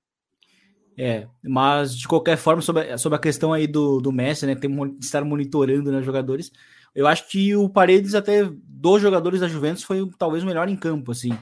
[0.96, 4.54] É, mas de qualquer forma, sobre, sobre a questão aí do, do Messi, né?
[4.54, 6.50] Tem de estar monitorando né, jogadores.
[6.94, 10.76] Eu acho que o Paredes, até dos jogadores da Juventus, foi talvez o melhor em
[10.76, 11.36] campo, assim.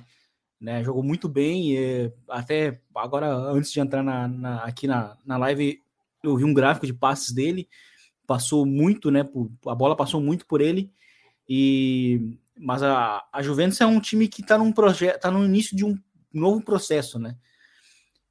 [0.61, 1.77] Né, jogou muito bem.
[1.77, 5.81] E, até agora, antes de entrar na, na, aqui na, na live,
[6.25, 7.69] eu vi um gráfico de passes dele.
[8.27, 9.23] Passou muito, né?
[9.23, 10.91] Por, a bola passou muito por ele.
[11.49, 15.77] E mas a, a Juventus é um time que está num projeto, está no início
[15.77, 15.97] de um
[16.33, 17.37] novo processo, né?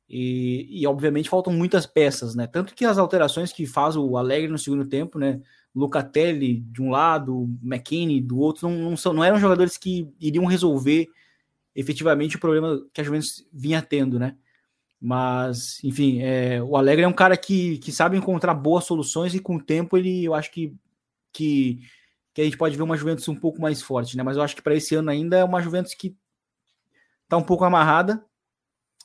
[0.09, 2.47] E, e, obviamente faltam muitas peças, né?
[2.47, 5.41] Tanto que as alterações que faz o Alegre no segundo tempo, né?
[5.75, 10.45] Lucatelli de um lado, McKinney do outro, não, não, são, não eram jogadores que iriam
[10.45, 11.07] resolver
[11.75, 14.35] efetivamente o problema que a Juventus vinha tendo, né?
[14.99, 19.39] Mas, enfim, é, o Alegre é um cara que, que sabe encontrar boas soluções e
[19.39, 20.73] com o tempo ele, eu acho que,
[21.31, 21.79] que
[22.37, 24.21] que a gente pode ver uma Juventus um pouco mais forte, né?
[24.21, 26.15] Mas eu acho que para esse ano ainda é uma Juventus que
[27.23, 28.23] está um pouco amarrada,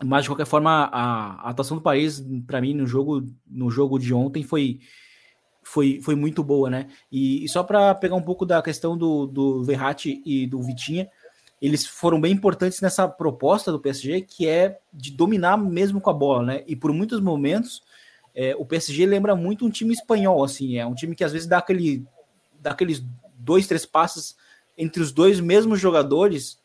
[0.04, 3.98] mas de qualquer forma a, a atuação do Paris para mim no jogo no jogo
[3.98, 4.80] de ontem foi
[5.62, 6.88] foi, foi muito boa, né?
[7.10, 11.08] E, e só para pegar um pouco da questão do, do Verratti e do Vitinha,
[11.58, 16.12] eles foram bem importantes nessa proposta do PSG, que é de dominar mesmo com a
[16.12, 16.64] bola, né?
[16.66, 17.82] E por muitos momentos
[18.34, 21.48] é, o PSG lembra muito um time espanhol, assim, é um time que às vezes
[21.48, 22.04] dá aquele
[22.60, 23.02] daqueles
[23.42, 24.36] dois, três passes
[24.76, 26.58] entre os dois mesmos jogadores,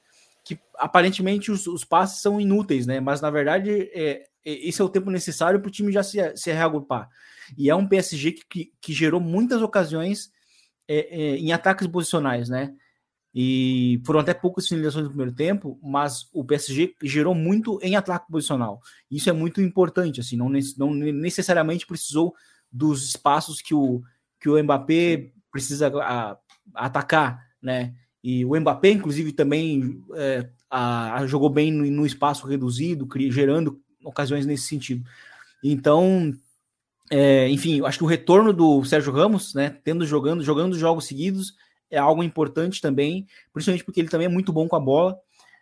[0.44, 3.00] que aparentemente os, os passes são inúteis, né?
[3.00, 6.52] Mas na verdade é, esse é o tempo necessário para o time já se, se
[6.52, 7.10] reagrupar.
[7.58, 10.32] E é um PSG que, que, que gerou muitas ocasiões
[10.88, 12.74] é, é, em ataques posicionais, né?
[13.36, 18.32] E foram até poucas finalizações no primeiro tempo, mas o PSG gerou muito em ataque
[18.32, 18.82] posicional.
[19.12, 22.34] Isso é muito importante, assim, não, não necessariamente precisou
[22.72, 24.02] dos espaços que o,
[24.40, 26.38] que o Mbappé precisa a,
[26.74, 27.94] atacar, né?
[28.24, 33.80] E o Mbappé, inclusive, também é, a, a, jogou bem no, no, espaço reduzido, gerando
[34.04, 35.04] ocasiões nesse sentido.
[35.64, 36.34] Então,
[37.10, 41.56] é, enfim, acho que o retorno do Sérgio Ramos, né, tendo jogando, jogando jogos seguidos,
[41.90, 45.18] é algo importante também, principalmente porque ele também é muito bom com a bola,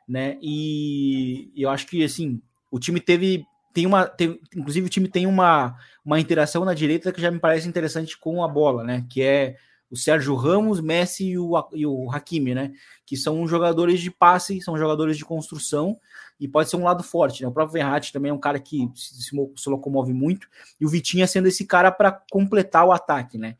[0.08, 0.38] né?
[0.42, 2.42] E, e eu acho que assim,
[2.72, 7.12] o time teve tem uma, tem, inclusive o time tem uma, uma interação na direita
[7.12, 9.06] que já me parece interessante com a bola, né?
[9.10, 9.58] Que é
[9.90, 12.74] o Sérgio Ramos, Messi e o, e o Hakimi, né?
[13.06, 16.00] Que são jogadores de passe, são jogadores de construção
[16.40, 17.48] e pode ser um lado forte, né?
[17.48, 20.48] O próprio Verratti também é um cara que se, se locomove muito
[20.80, 23.56] e o Vitinha sendo esse cara para completar o ataque, né?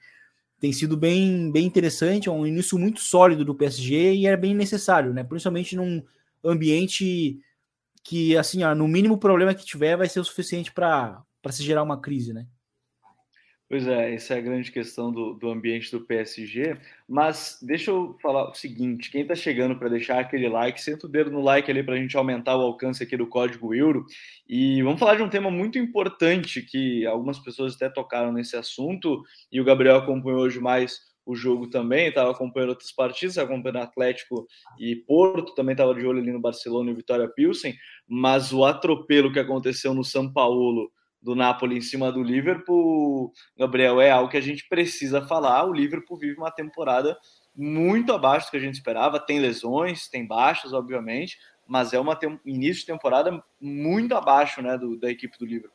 [0.60, 4.56] Tem sido bem, bem interessante, é um início muito sólido do PSG e é bem
[4.56, 5.24] necessário, né?
[5.24, 6.04] Principalmente num
[6.44, 7.40] ambiente
[8.04, 11.84] que, assim, ó, no mínimo problema que tiver vai ser o suficiente para se gerar
[11.84, 12.48] uma crise, né?
[13.68, 16.78] Pois é, essa é a grande questão do, do ambiente do PSG.
[17.10, 21.10] Mas deixa eu falar o seguinte: quem está chegando para deixar aquele like, senta o
[21.10, 24.06] dedo no like ali para a gente aumentar o alcance aqui do código euro.
[24.48, 29.24] E vamos falar de um tema muito importante que algumas pessoas até tocaram nesse assunto,
[29.52, 34.46] e o Gabriel acompanhou hoje mais o jogo também, estava acompanhando outras partidas, acompanhando Atlético
[34.80, 37.74] e Porto, também estava de olho ali no Barcelona e Vitória Pilsen,
[38.08, 40.92] mas o atropelo que aconteceu no São Paulo
[41.26, 45.66] do Napoli em cima do Liverpool, Gabriel, é algo que a gente precisa falar.
[45.66, 47.18] O Liverpool vive uma temporada
[47.56, 49.20] muito abaixo do que a gente esperava.
[49.20, 54.78] Tem lesões, tem baixas, obviamente, mas é uma um início de temporada muito abaixo né,
[54.78, 55.74] do, da equipe do Liverpool.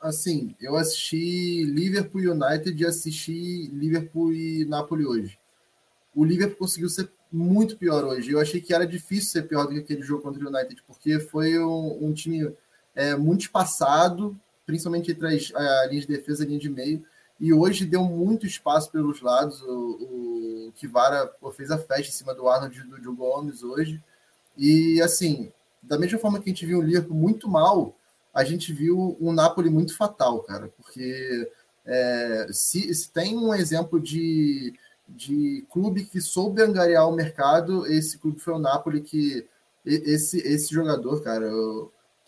[0.00, 5.36] Assim, eu assisti Liverpool United e assisti Liverpool e Napoli hoje.
[6.14, 8.30] O Liverpool conseguiu ser muito pior hoje.
[8.30, 11.18] Eu achei que era difícil ser pior do que aquele jogo contra o United, porque
[11.18, 12.52] foi um, um time
[12.94, 17.04] é, muito espaçado, principalmente entre as, a linha de defesa e a linha de meio.
[17.40, 19.60] E hoje deu muito espaço pelos lados.
[19.62, 24.02] O, o Kivara fez a festa em cima do Arnold e do Diogo Gomes hoje.
[24.56, 25.50] E assim,
[25.82, 27.94] da mesma forma que a gente viu o Liverpool muito mal,
[28.32, 30.70] a gente viu um Napoli muito fatal, cara.
[30.76, 31.50] Porque
[31.84, 34.74] é, se, se, tem um exemplo de,
[35.08, 39.46] de clube que soube angariar o mercado, esse clube foi o Napoli, que
[39.84, 41.50] esse, esse jogador, cara,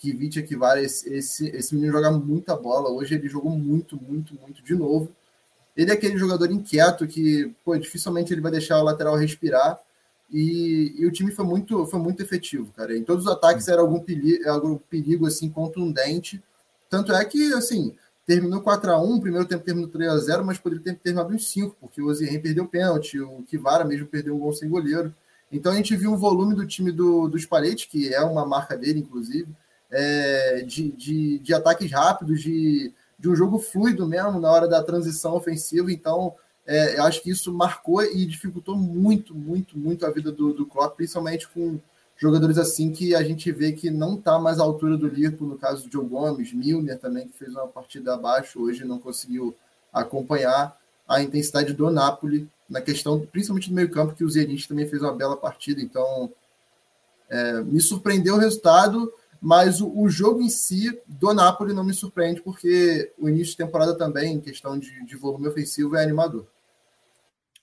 [0.05, 2.91] Kivic equivale esse, esse, esse menino joga muita bola.
[2.91, 5.11] Hoje ele jogou muito, muito, muito de novo.
[5.77, 9.79] Ele é aquele jogador inquieto que, pô, dificilmente ele vai deixar o lateral respirar.
[10.31, 12.97] E, e, o time foi muito, foi muito efetivo, cara.
[12.97, 16.43] Em todos os ataques era algum perigo, algum perigo assim contundente.
[16.91, 17.95] Tanto é que, assim,
[18.27, 21.39] terminou 4 a 1 primeiro tempo terminou 3 a 0 mas poderia ter terminado em
[21.39, 25.15] 5, porque o Ozirren perdeu o pênalti, o Kivara mesmo perdeu um gol sem goleiro.
[25.53, 28.77] Então a gente viu o volume do time do, dos Spalletti, que é uma marca
[28.77, 29.49] dele, inclusive,
[29.91, 34.83] é, de, de, de, ataques rápidos, de, de um jogo fluido mesmo na hora da
[34.83, 35.93] transição ofensiva.
[35.93, 36.35] Então,
[36.67, 40.67] é, eu acho que isso marcou e dificultou muito, muito, muito a vida do, do
[40.67, 41.79] Klopp, principalmente com
[42.17, 45.59] jogadores assim que a gente vê que não está mais à altura do Liverpool, no
[45.59, 49.55] caso do Joe Gomes, Milner também, que fez uma partida abaixo hoje, não conseguiu
[49.93, 50.77] acompanhar
[51.09, 55.03] a intensidade do Napoli na questão, principalmente do meio campo, que o Zenit também fez
[55.03, 56.31] uma bela partida, então
[57.29, 59.13] é, me surpreendeu o resultado,
[59.45, 63.59] mas o, o, jogo em si do Napoli não me surpreende, porque o início de
[63.59, 66.47] temporada também, em questão de, de volume ofensivo, é animador.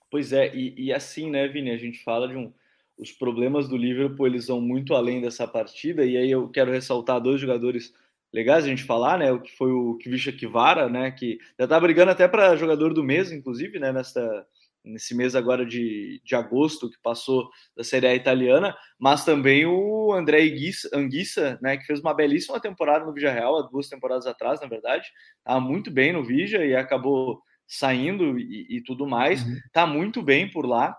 [0.08, 2.52] Pois é, e, e, assim, né, Vini, a gente fala de um.
[2.96, 7.20] Os problemas do Liverpool eles vão muito além dessa partida, e aí eu quero ressaltar
[7.20, 7.92] dois jogadores
[8.32, 9.32] legais a gente falar, né?
[9.32, 11.10] O que foi o Kvisha Kivara, né?
[11.10, 13.90] Que já tá brigando até para jogador do mês, inclusive, né?
[13.90, 14.46] Nesta,
[14.84, 20.12] nesse mês agora de, de agosto, que passou da Série A italiana, mas também o
[20.12, 20.40] André
[20.92, 24.66] Anguissa, né, que fez uma belíssima temporada no Vigia Real, há duas temporadas atrás, na
[24.66, 25.06] verdade,
[25.44, 29.56] tá muito bem no Vigia e acabou saindo e, e tudo mais, uhum.
[29.72, 30.94] tá muito bem por lá.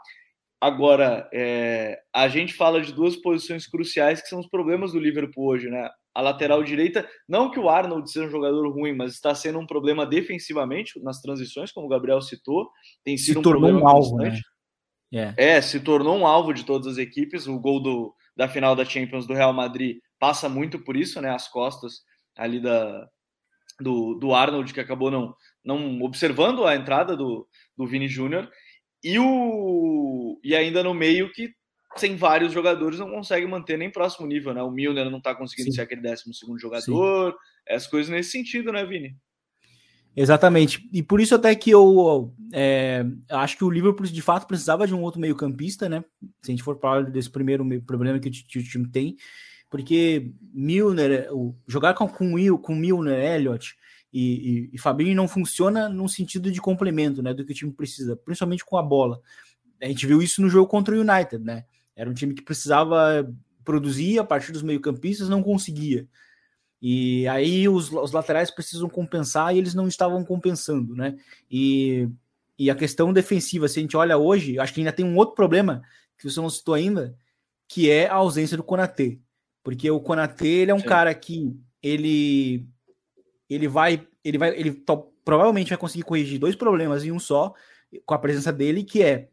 [0.60, 5.46] Agora, é, a gente fala de duas posições cruciais que são os problemas do Liverpool
[5.46, 5.90] hoje, né?
[6.14, 7.08] A lateral direita.
[7.28, 11.22] Não que o Arnold seja um jogador ruim, mas está sendo um problema defensivamente nas
[11.22, 12.70] transições, como o Gabriel citou.
[13.04, 14.40] Tem sido se um tornou um alvo, né?
[15.12, 15.36] Yeah.
[15.38, 17.48] É, se tornou um alvo de todas as equipes.
[17.48, 21.30] O gol do, da final da Champions do Real Madrid passa muito por isso, né?
[21.30, 22.02] As costas
[22.36, 23.08] ali da,
[23.80, 27.48] do, do Arnold, que acabou não, não observando a entrada do,
[27.78, 28.50] do Vini Júnior.
[29.04, 31.54] E, o, e ainda no meio que
[31.96, 34.62] sem vários jogadores não consegue manter nem próximo nível, né?
[34.62, 35.76] O Milner não está conseguindo Sim.
[35.76, 37.74] ser aquele décimo segundo jogador, Sim.
[37.74, 39.16] as coisas nesse sentido, né, Vini?
[40.16, 40.88] Exatamente.
[40.94, 44.94] E por isso até que eu é, acho que o Liverpool de fato precisava de
[44.94, 46.04] um outro meio campista, né?
[46.42, 49.16] Se a gente for falar desse primeiro problema que o, time tem,
[49.70, 53.76] porque Milner, o, jogar com, com, Will, com Milner, Elliott
[54.12, 57.34] e, e, e Fabinho não funciona no sentido de complemento, né?
[57.34, 59.20] Do que o time precisa, principalmente com a bola.
[59.82, 61.66] A gente viu isso no jogo contra o United, né?
[61.96, 63.28] Era um time que precisava
[63.64, 66.08] produzir a partir dos meio-campistas, não conseguia.
[66.82, 71.16] E aí os, os, laterais precisam compensar e eles não estavam compensando, né?
[71.50, 72.10] E,
[72.60, 75.34] e a questão defensiva, se a gente olha hoje, acho que ainda tem um outro
[75.34, 75.82] problema
[76.18, 77.16] que você não citou ainda,
[77.70, 79.20] que é a ausência do Konatê.
[79.64, 80.86] Porque o Konatê, ele é um Sim.
[80.86, 82.68] cara que ele
[83.50, 84.84] ele vai ele vai ele
[85.24, 87.54] provavelmente vai conseguir corrigir dois problemas em um só
[88.06, 89.30] com a presença dele, que é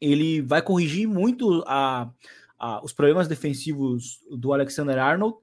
[0.00, 2.10] ele vai corrigir muito a,
[2.58, 5.36] a, os problemas defensivos do Alexander Arnold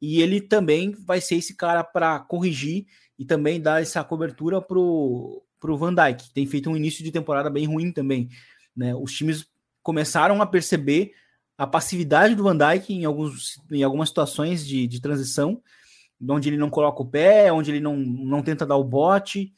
[0.00, 2.86] e ele também vai ser esse cara para corrigir
[3.18, 7.48] e também dar essa cobertura para o Van Dijk, tem feito um início de temporada
[7.48, 8.28] bem ruim também.
[8.76, 8.94] Né?
[8.94, 9.46] Os times
[9.82, 11.12] começaram a perceber
[11.56, 15.62] a passividade do Van Dijk em, alguns, em algumas situações de, de transição,
[16.28, 19.52] onde ele não coloca o pé, onde ele não, não tenta dar o bote.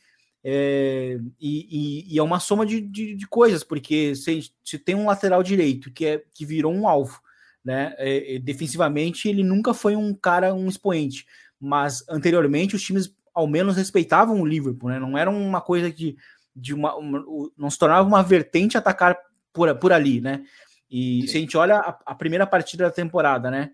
[0.48, 4.94] É, e, e, e, é uma soma de, de, de coisas, porque se, se, tem
[4.94, 7.20] um lateral direito que, é, que virou um alvo,
[7.64, 7.96] né?
[7.98, 11.26] É, é, defensivamente, ele nunca foi um cara, um expoente,
[11.58, 15.00] mas anteriormente os times ao menos respeitavam o Liverpool, né?
[15.00, 16.16] Não era uma coisa de,
[16.54, 17.24] de uma, uma
[17.58, 19.18] não se tornava uma vertente atacar
[19.52, 20.44] por, por ali, né?
[20.88, 21.26] E Sim.
[21.26, 23.72] se a gente olha a, a, primeira partida da temporada, né?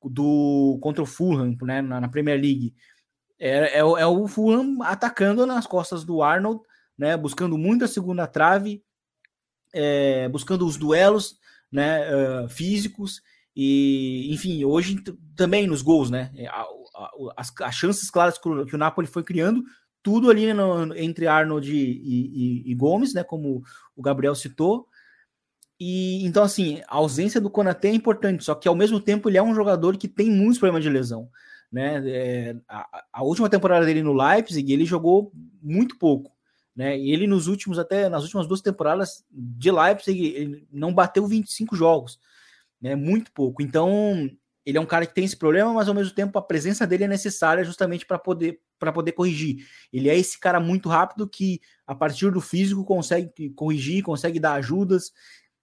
[0.00, 1.82] Do contra o Fulham, né?
[1.82, 2.76] Na, na Premier League,
[3.44, 6.60] é, é, é, o Fulham atacando nas costas do Arnold,
[6.96, 7.16] né?
[7.16, 8.84] Buscando muito a segunda trave,
[9.74, 11.36] é, buscando os duelos,
[11.70, 12.06] né?
[12.14, 13.20] Uh, físicos
[13.56, 15.02] e, enfim, hoje
[15.34, 16.30] também nos gols, né?
[16.36, 16.46] É,
[17.36, 19.64] as, as chances claras que o, que o Napoli foi criando,
[20.04, 23.24] tudo ali no, entre Arnold e, e, e, Gomes, né?
[23.24, 23.64] Como
[23.96, 24.86] o Gabriel citou.
[25.80, 29.38] E então, assim, a ausência do Konaté é importante, só que ao mesmo tempo ele
[29.38, 31.28] é um jogador que tem muitos problemas de lesão.
[31.72, 32.02] Né?
[32.06, 36.30] É, a, a, última temporada dele no Leipzig, ele jogou muito pouco.
[36.76, 36.98] Né?
[36.98, 41.74] E ele nos últimos, até nas últimas duas temporadas de Leipzig, ele não bateu 25
[41.74, 42.18] jogos
[42.82, 42.96] né?
[42.96, 43.62] Muito pouco.
[43.62, 44.28] Então,
[44.66, 47.04] ele é um cara que tem esse problema, mas ao mesmo tempo a presença dele
[47.04, 49.64] é necessária justamente para poder para poder corrigir.
[49.92, 54.54] Ele é esse cara muito rápido que a partir do físico consegue corrigir, consegue dar
[54.54, 55.12] ajudas,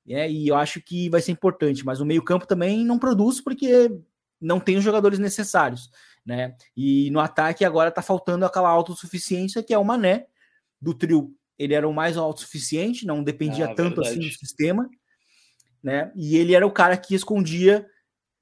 [0.08, 1.86] é, e eu acho que vai ser importante.
[1.86, 3.92] Mas o meio campo também não produz porque
[4.40, 5.90] não tem os jogadores necessários,
[6.26, 6.56] né?
[6.76, 10.28] E no ataque agora tá faltando aquela autossuficiência que é o Mané
[10.82, 11.36] do trio.
[11.58, 14.10] Ele era o mais autossuficiente, não dependia ah, tanto verdade.
[14.10, 14.90] assim do sistema
[15.84, 16.12] né?
[16.16, 17.86] E ele era o cara que escondia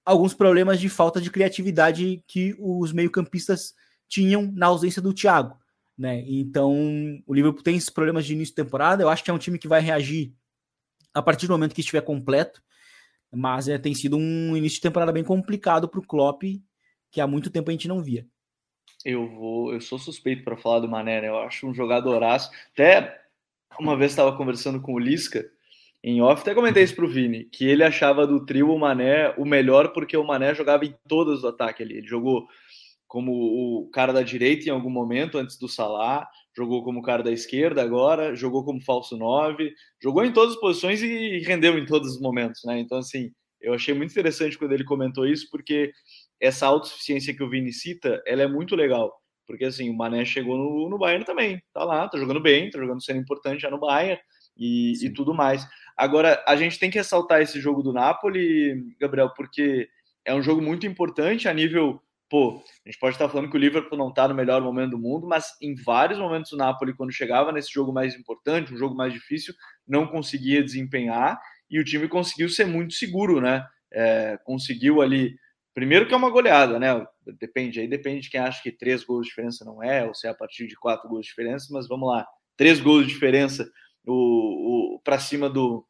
[0.05, 3.73] alguns problemas de falta de criatividade que os meio-campistas
[4.07, 5.57] tinham na ausência do Thiago,
[5.97, 6.23] né?
[6.27, 6.73] Então,
[7.25, 9.03] o Liverpool tem esses problemas de início de temporada.
[9.03, 10.33] Eu acho que é um time que vai reagir
[11.13, 12.61] a partir do momento que estiver completo,
[13.33, 16.43] mas é, tem sido um início de temporada bem complicado para o Klopp,
[17.11, 18.25] que há muito tempo a gente não via.
[19.05, 21.27] Eu vou, eu sou suspeito para falar do Mané, né?
[21.29, 22.51] Eu acho um jogadoraço.
[22.73, 23.21] Até
[23.79, 25.45] uma vez estava conversando com o Lisca
[26.03, 29.45] em off, até comentei isso pro Vini, que ele achava do trio o Mané o
[29.45, 31.97] melhor porque o Mané jogava em todos os ataques ali.
[31.97, 32.47] Ele jogou
[33.07, 37.31] como o cara da direita em algum momento antes do Salah, jogou como cara da
[37.31, 42.15] esquerda agora, jogou como falso 9, jogou em todas as posições e rendeu em todos
[42.15, 42.79] os momentos, né?
[42.79, 43.31] Então assim,
[43.61, 45.91] eu achei muito interessante quando ele comentou isso porque
[46.39, 49.13] essa autossuficiência que o Vini cita, ela é muito legal.
[49.45, 52.77] Porque assim, o Mané chegou no, no Bayern também, tá lá, tá jogando bem, tá
[52.77, 54.19] jogando sendo importante já no Bayern
[54.57, 55.65] e, e tudo mais.
[55.95, 59.87] Agora, a gente tem que ressaltar esse jogo do Napoli, Gabriel, porque
[60.25, 62.01] é um jogo muito importante a nível.
[62.29, 64.99] Pô, a gente pode estar falando que o Liverpool não está no melhor momento do
[64.99, 68.95] mundo, mas em vários momentos o Napoli, quando chegava nesse jogo mais importante, um jogo
[68.95, 69.53] mais difícil,
[69.87, 73.65] não conseguia desempenhar e o time conseguiu ser muito seguro, né?
[73.93, 75.37] É, conseguiu ali.
[75.73, 77.05] Primeiro que é uma goleada, né?
[77.39, 80.27] Depende, aí depende de quem acha que três gols de diferença não é, ou se
[80.27, 82.27] é a partir de quatro gols de diferença, mas vamos lá.
[82.57, 83.69] Três gols de diferença
[84.05, 85.85] o, o para cima do,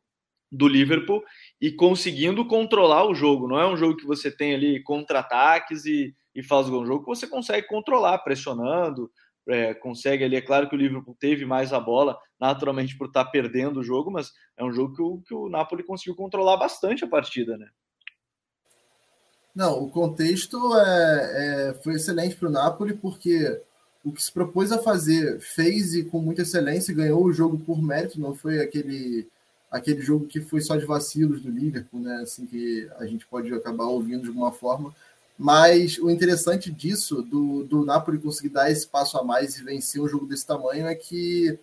[0.51, 1.23] do Liverpool
[1.59, 3.47] e conseguindo controlar o jogo.
[3.47, 6.83] Não é um jogo que você tem ali contra-ataques e, e faz gol.
[6.83, 9.11] Um jogo que você consegue controlar, pressionando,
[9.49, 10.35] é, consegue ali.
[10.35, 13.83] É claro que o Liverpool teve mais a bola, naturalmente por estar tá perdendo o
[13.83, 17.57] jogo, mas é um jogo que o, que o Napoli conseguiu controlar bastante a partida,
[17.57, 17.67] né?
[19.55, 23.59] Não, o contexto é, é foi excelente para o Napoli, porque
[24.05, 27.81] o que se propôs a fazer, fez e com muita excelência, ganhou o jogo por
[27.81, 29.27] mérito, não foi aquele
[29.71, 32.21] aquele jogo que foi só de vacilos do Liverpool, né?
[32.21, 34.95] Assim que a gente pode acabar ouvindo de alguma forma.
[35.37, 40.01] Mas o interessante disso, do, do Napoli conseguir dar esse passo a mais e vencer
[40.01, 41.59] um jogo desse tamanho, é que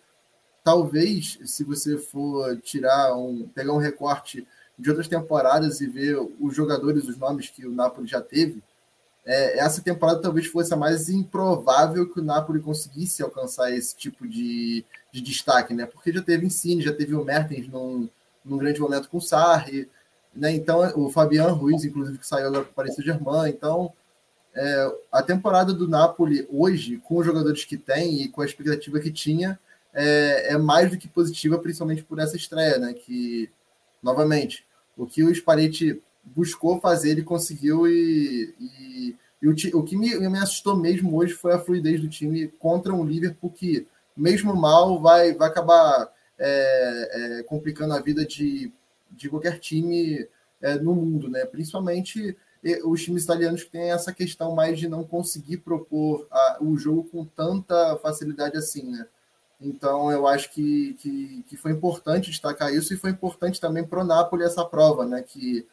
[0.62, 4.46] talvez, se você for tirar um, pegar um recorte
[4.78, 8.62] de outras temporadas e ver os jogadores, os nomes que o Napoli já teve,
[9.26, 14.28] é, essa temporada talvez fosse a mais improvável que o Napoli conseguisse alcançar esse tipo
[14.28, 15.86] de, de destaque, né?
[15.86, 18.08] Porque já teve Insigne, já teve o Mertens num,
[18.44, 19.88] num grande momento com o Sarri,
[20.34, 20.54] né?
[20.54, 23.50] Então, o Fabian Ruiz, inclusive, que saiu agora para o Paris Saint-Germain.
[23.50, 23.92] Então,
[24.54, 29.00] é, a temporada do Napoli hoje, com os jogadores que tem e com a expectativa
[29.00, 29.58] que tinha,
[29.92, 32.92] é, é mais do que positiva, principalmente por essa estreia, né?
[32.94, 33.50] Que,
[34.02, 34.64] novamente,
[34.96, 40.16] o que o Spalletti buscou fazer, ele conseguiu e, e, e o, o, que me,
[40.18, 45.00] me assustou mesmo hoje foi a fluidez do time contra um Liverpool que, mesmo mal,
[45.00, 46.08] vai, vai acabar
[46.38, 48.72] é, é, complicando a vida de
[49.16, 50.26] de qualquer time
[50.60, 51.44] é, no mundo, né?
[51.44, 52.36] Principalmente
[52.84, 57.04] os times italianos que têm essa questão mais de não conseguir propor a, o jogo
[57.04, 59.06] com tanta facilidade assim, né?
[59.60, 64.00] Então eu acho que, que, que foi importante destacar isso e foi importante também para
[64.00, 65.22] o Napoli essa prova, né?
[65.22, 65.66] Que,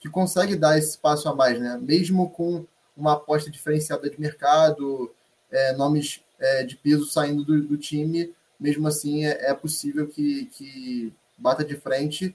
[0.00, 1.78] que consegue dar esse passo a mais, né?
[1.80, 2.64] Mesmo com
[2.96, 5.10] uma aposta diferenciada de mercado,
[5.50, 10.46] é, nomes é, de peso saindo do, do time, mesmo assim é, é possível que,
[10.46, 12.34] que bata de frente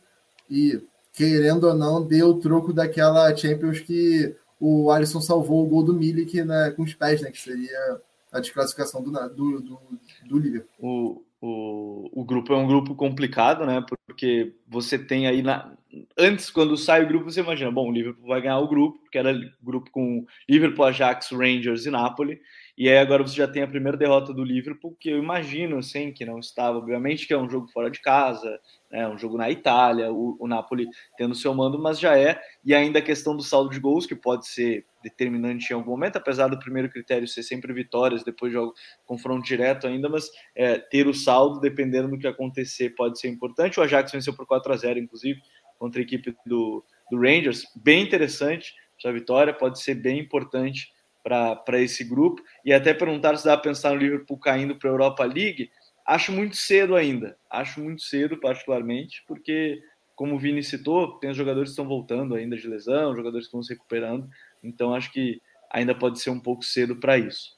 [0.52, 0.84] e,
[1.14, 5.94] querendo ou não, deu o troco daquela Champions que o Alisson salvou o gol do
[5.94, 7.32] Milik né, com os pés, né?
[7.32, 9.80] Que seria a desclassificação do, do, do,
[10.26, 10.68] do Liverpool.
[10.80, 13.84] O, o, o grupo é um grupo complicado, né?
[14.06, 15.74] Porque você tem aí na,
[16.18, 19.18] antes, quando sai o grupo, você imagina, bom, o Liverpool vai ganhar o grupo, porque
[19.18, 22.40] era grupo com Liverpool, Ajax, Rangers e Napoli.
[22.78, 26.12] E aí agora você já tem a primeira derrota do Liverpool, que eu imagino, assim,
[26.12, 28.60] que não estava, obviamente, que é um jogo fora de casa,
[28.90, 32.40] né, um jogo na Itália, o, o Napoli tendo seu mando, mas já é.
[32.64, 36.18] E ainda a questão do saldo de gols, que pode ser determinante em algum momento,
[36.18, 38.74] apesar do primeiro critério ser sempre vitórias, depois jogo
[39.06, 43.80] confronto direto ainda, mas é, ter o saldo, dependendo do que acontecer, pode ser importante.
[43.80, 45.40] O Ajax venceu por 4 a 0 inclusive,
[45.78, 47.64] contra a equipe do, do Rangers.
[47.76, 50.92] Bem interessante essa vitória, pode ser bem importante
[51.24, 52.42] para esse grupo.
[52.66, 55.70] E até perguntar se dá para pensar no Liverpool caindo para a Europa League.
[56.06, 57.38] Acho muito cedo ainda.
[57.50, 59.82] Acho muito cedo, particularmente, porque,
[60.16, 63.50] como o Vini citou, tem os jogadores que estão voltando ainda de lesão, jogadores que
[63.50, 64.28] estão se recuperando.
[64.64, 67.56] Então, acho que ainda pode ser um pouco cedo para isso.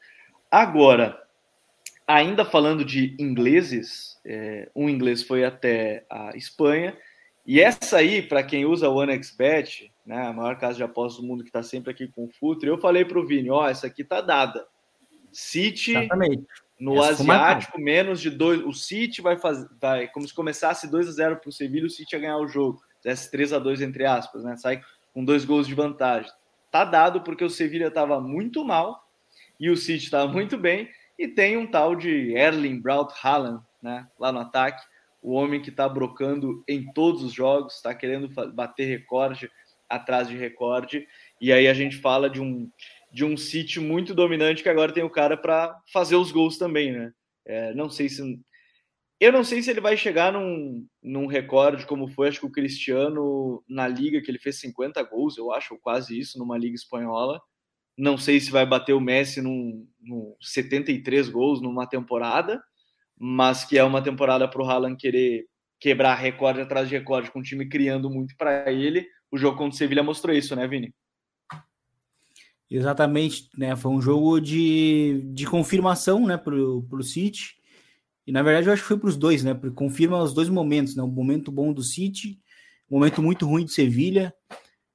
[0.51, 1.20] Agora,
[2.07, 6.95] ainda falando de ingleses, é, um inglês foi até a Espanha.
[7.45, 11.27] E essa aí, para quem usa o OneXBet, né, a maior casa de apostas do
[11.27, 13.67] mundo que está sempre aqui com o Futre, eu falei para o Vini, ó, oh,
[13.67, 14.65] essa aqui tá dada.
[15.31, 16.45] City Exatamente.
[16.79, 18.63] no essa Asiático, menos de dois.
[18.63, 21.89] O City vai fazer, vai, como se começasse 2 a 0 para o Sevilha, o
[21.89, 22.81] City ia ganhar o jogo.
[23.01, 24.55] Fizesse 3 a 2 entre aspas, né?
[24.55, 24.81] Sai
[25.13, 26.31] com dois gols de vantagem.
[26.71, 29.07] Tá dado porque o Sevilha estava muito mal
[29.59, 30.89] e o City estava muito bem.
[31.17, 34.07] E tem um tal de Erling Braut Haaland, né?
[34.19, 34.83] Lá no ataque.
[35.21, 39.49] O homem que está brocando em todos os jogos, está querendo bater recorde
[39.95, 41.07] atrás de recorde.
[41.39, 42.69] E aí a gente fala de um,
[43.11, 46.91] de um City muito dominante que agora tem o cara para fazer os gols também,
[46.91, 47.13] né?
[47.45, 48.39] É, não sei se.
[49.19, 52.51] Eu não sei se ele vai chegar num, num recorde como foi, acho que o
[52.51, 56.75] Cristiano na liga, que ele fez 50 gols, eu acho, ou quase isso, numa liga
[56.75, 57.39] espanhola.
[57.97, 62.61] Não sei se vai bater o Messi num, num 73 gols numa temporada,
[63.17, 65.45] mas que é uma temporada para o Haaland querer
[65.79, 69.73] quebrar recorde atrás de recorde, com o time criando muito para ele o jogo contra
[69.73, 70.93] o Sevilha mostrou isso, né, Vini?
[72.69, 73.75] Exatamente, né?
[73.75, 77.55] Foi um jogo de, de confirmação, né, pro, pro City.
[78.27, 79.55] E na verdade eu acho que foi para os dois, né?
[79.55, 81.01] Porque confirma os dois momentos, né?
[81.01, 82.39] O momento bom do City,
[82.88, 84.31] o momento muito ruim do Sevilha.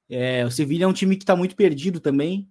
[0.09, 2.49] É, o Sevilha é um time que está muito perdido também,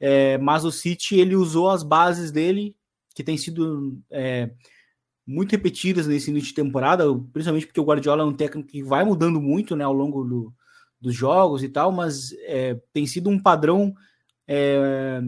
[0.00, 2.74] é, mas o City ele usou as bases dele,
[3.14, 4.50] que tem sido é,
[5.26, 7.04] muito repetidas nesse início de temporada,
[7.34, 10.54] principalmente porque o Guardiola é um técnico que vai mudando muito, né, ao longo do,
[11.00, 13.94] dos jogos e tal, mas é, tem sido um padrão.
[14.46, 15.20] É,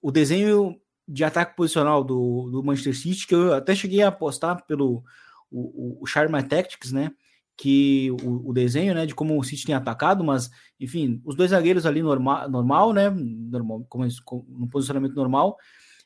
[0.00, 0.76] o desenho
[1.06, 5.02] de ataque posicional do, do Manchester City, que eu até cheguei a apostar pelo
[5.50, 7.10] o, o, Charma Tactics, né?
[7.56, 10.50] Que o, o, desenho, né, de como o City tem atacado, mas
[10.80, 13.10] enfim, os dois zagueiros ali normal, normal né?
[13.10, 14.06] Normal, como,
[14.48, 15.56] no posicionamento normal.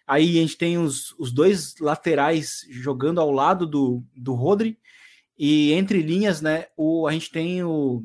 [0.06, 4.78] Aí a gente tem os, os dois laterais jogando ao lado do, do Rodri,
[5.38, 6.66] e entre linhas, né?
[6.76, 8.04] O, a gente tem o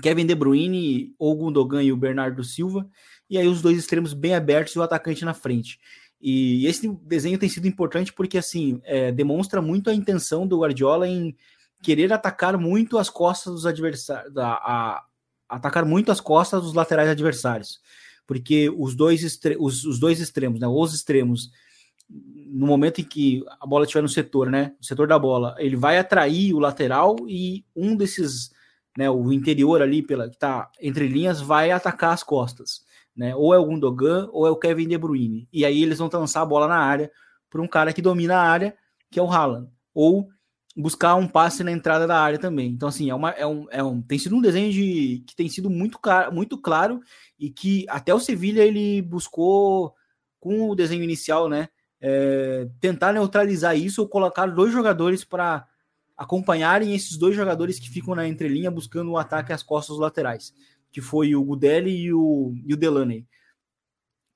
[0.00, 2.88] Kevin De Bruyne, o Gundogan e o Bernardo Silva,
[3.28, 5.78] e aí os dois extremos bem abertos e o atacante na frente.
[6.20, 11.08] E esse desenho tem sido importante porque assim é, demonstra muito a intenção do Guardiola
[11.08, 11.36] em
[11.82, 14.32] querer atacar muito as costas dos adversários,
[15.48, 17.80] atacar muito as costas dos laterais adversários,
[18.24, 21.50] porque os dois, os, os dois extremos, né, os extremos,
[22.08, 25.74] no momento em que a bola estiver no setor, né, no setor da bola, ele
[25.74, 28.52] vai atrair o lateral e um desses,
[28.96, 32.84] né, o interior ali pela que está entre linhas vai atacar as costas,
[33.16, 36.10] né, ou é o Gundogan ou é o Kevin De Bruyne, e aí eles vão
[36.12, 37.10] lançar a bola na área
[37.48, 38.74] para um cara que domina a área,
[39.10, 40.28] que é o Haaland, ou
[40.74, 42.70] buscar um passe na entrada da área também.
[42.70, 45.48] Então, assim, é, uma, é, um, é um, tem sido um desenho de, que tem
[45.48, 45.98] sido muito,
[46.32, 47.00] muito claro
[47.38, 49.94] e que até o Sevilha ele buscou,
[50.40, 51.68] com o desenho inicial, né,
[52.00, 55.66] é, tentar neutralizar isso ou colocar dois jogadores para
[56.22, 60.54] acompanharem esses dois jogadores que ficam na entrelinha buscando o ataque às costas laterais,
[60.90, 63.26] que foi o Gudeli e o, e o Delaney.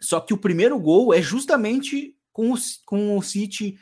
[0.00, 3.78] Só que o primeiro gol é justamente com o, com o City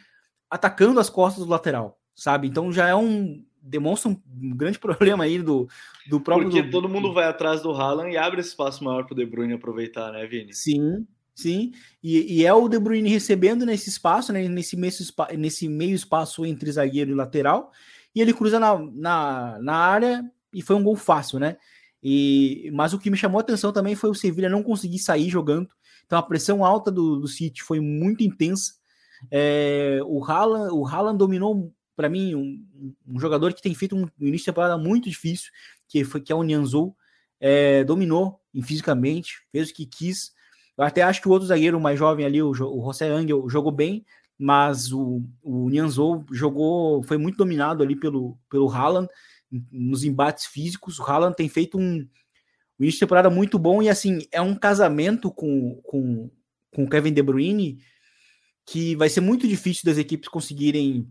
[0.48, 2.46] atacando as costas do lateral sabe?
[2.46, 4.20] Então já é um demonstra um
[4.56, 5.66] grande problema aí do,
[6.08, 6.50] do próprio.
[6.50, 9.54] Porque todo mundo vai atrás do Haaland e abre espaço maior para o De Bruyne
[9.54, 10.52] aproveitar, né, Vini?
[10.52, 11.72] Sim, sim.
[12.02, 14.92] E, e, é o De Bruyne recebendo nesse espaço, né, nesse, meio,
[15.38, 17.72] nesse meio espaço entre zagueiro e lateral,
[18.14, 21.56] e ele cruza na, na, na área e foi um gol fácil, né?
[22.02, 25.28] E, mas o que me chamou a atenção também foi o Sevilla não conseguir sair
[25.30, 25.68] jogando.
[26.06, 28.74] Então a pressão alta do, do City foi muito intensa.
[29.30, 32.64] É, o Haaland, o Haaland dominou para mim, um,
[33.06, 35.50] um, jogador que tem feito um início de temporada muito difícil,
[35.88, 36.96] que foi que é o Nianzou,
[37.40, 40.32] é, dominou fisicamente, fez o que quis.
[40.76, 43.70] Eu até acho que o outro zagueiro mais jovem ali, o, o José Angel, jogou
[43.70, 44.04] bem,
[44.38, 49.08] mas o, o Nianzou jogou, foi muito dominado ali pelo, pelo Haaland
[49.70, 50.98] nos embates físicos.
[50.98, 52.06] O Haaland tem feito um,
[52.78, 56.30] início de temporada muito bom e assim, é um casamento com, com,
[56.72, 57.78] com o Kevin De Bruyne
[58.66, 61.08] que vai ser muito difícil das equipes conseguirem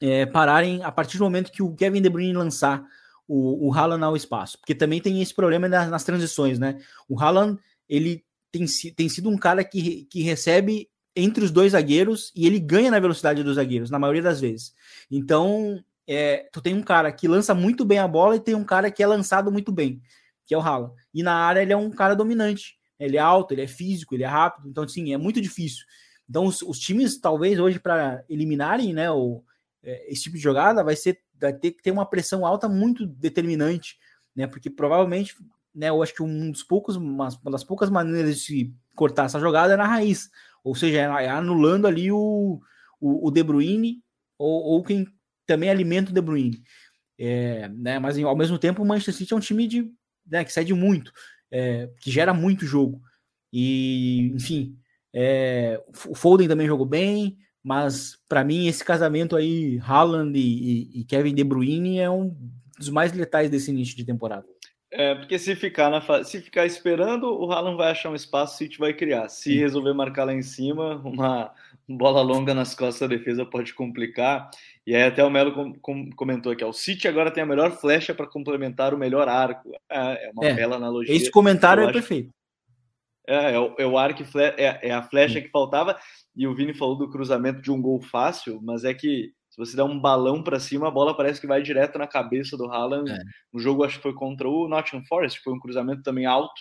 [0.00, 2.84] é, pararem a partir do momento que o Kevin De Bruyne lançar
[3.26, 6.78] o, o Haaland ao espaço, porque também tem esse problema nas, nas transições, né?
[7.08, 8.64] O Haaland, ele tem,
[8.96, 10.88] tem sido um cara que, que recebe
[11.18, 14.74] entre os dois zagueiros e ele ganha na velocidade dos zagueiros, na maioria das vezes.
[15.10, 18.64] Então, é, tu tem um cara que lança muito bem a bola e tem um
[18.64, 20.00] cara que é lançado muito bem,
[20.46, 20.94] que é o Haaland.
[21.12, 22.78] E na área ele é um cara dominante.
[22.98, 24.68] Ele é alto, ele é físico, ele é rápido.
[24.68, 25.84] Então, sim, é muito difícil.
[26.28, 29.42] Então, os, os times, talvez, hoje, para eliminarem né, o,
[29.82, 33.06] é, esse tipo de jogada vai ser vai ter que ter uma pressão alta muito
[33.06, 33.96] determinante,
[34.34, 34.46] né?
[34.46, 35.36] Porque provavelmente,
[35.74, 39.38] né, eu acho que um dos poucos, uma, das poucas maneiras de se cortar essa
[39.38, 40.30] jogada é na raiz,
[40.64, 42.60] ou seja, é, anulando ali o,
[43.00, 44.02] o, o De Bruyne
[44.38, 45.06] ou, ou quem
[45.46, 46.62] também alimenta o De Bruyne.
[47.18, 49.90] É, né, mas ao mesmo tempo o Manchester City é um time de,
[50.24, 51.12] né, que cede muito,
[51.50, 53.00] é, que gera muito jogo.
[53.52, 54.76] E, enfim,
[55.12, 61.04] é, o Foden também jogou bem, mas para mim esse casamento aí, Haaland e, e,
[61.04, 62.36] Kevin De Bruyne é um
[62.78, 64.46] dos mais letais desse início de temporada.
[64.90, 68.58] É, porque se ficar, na se ficar esperando, o Haaland vai achar um espaço, o
[68.58, 69.28] City vai criar.
[69.28, 71.52] Se resolver marcar lá em cima, uma
[71.86, 74.50] bola longa nas costas da defesa pode complicar.
[74.86, 77.46] E aí até o Melo com, com, comentou aqui, ó, o City agora tem a
[77.46, 79.70] melhor flecha para complementar o melhor arco.
[79.90, 81.14] É, é uma é, bela analogia.
[81.14, 82.32] Esse comentário é perfeito.
[83.26, 85.98] É, é, o, é o arco, é, é a flecha que faltava.
[86.34, 89.82] E o Vini falou do cruzamento de um gol fácil, mas é que você der
[89.82, 93.10] um balão para cima, a bola parece que vai direto na cabeça do Haaland.
[93.10, 93.18] É.
[93.56, 96.60] Jogo, acho que foi contra o Nottingham Forest, foi um cruzamento também alto.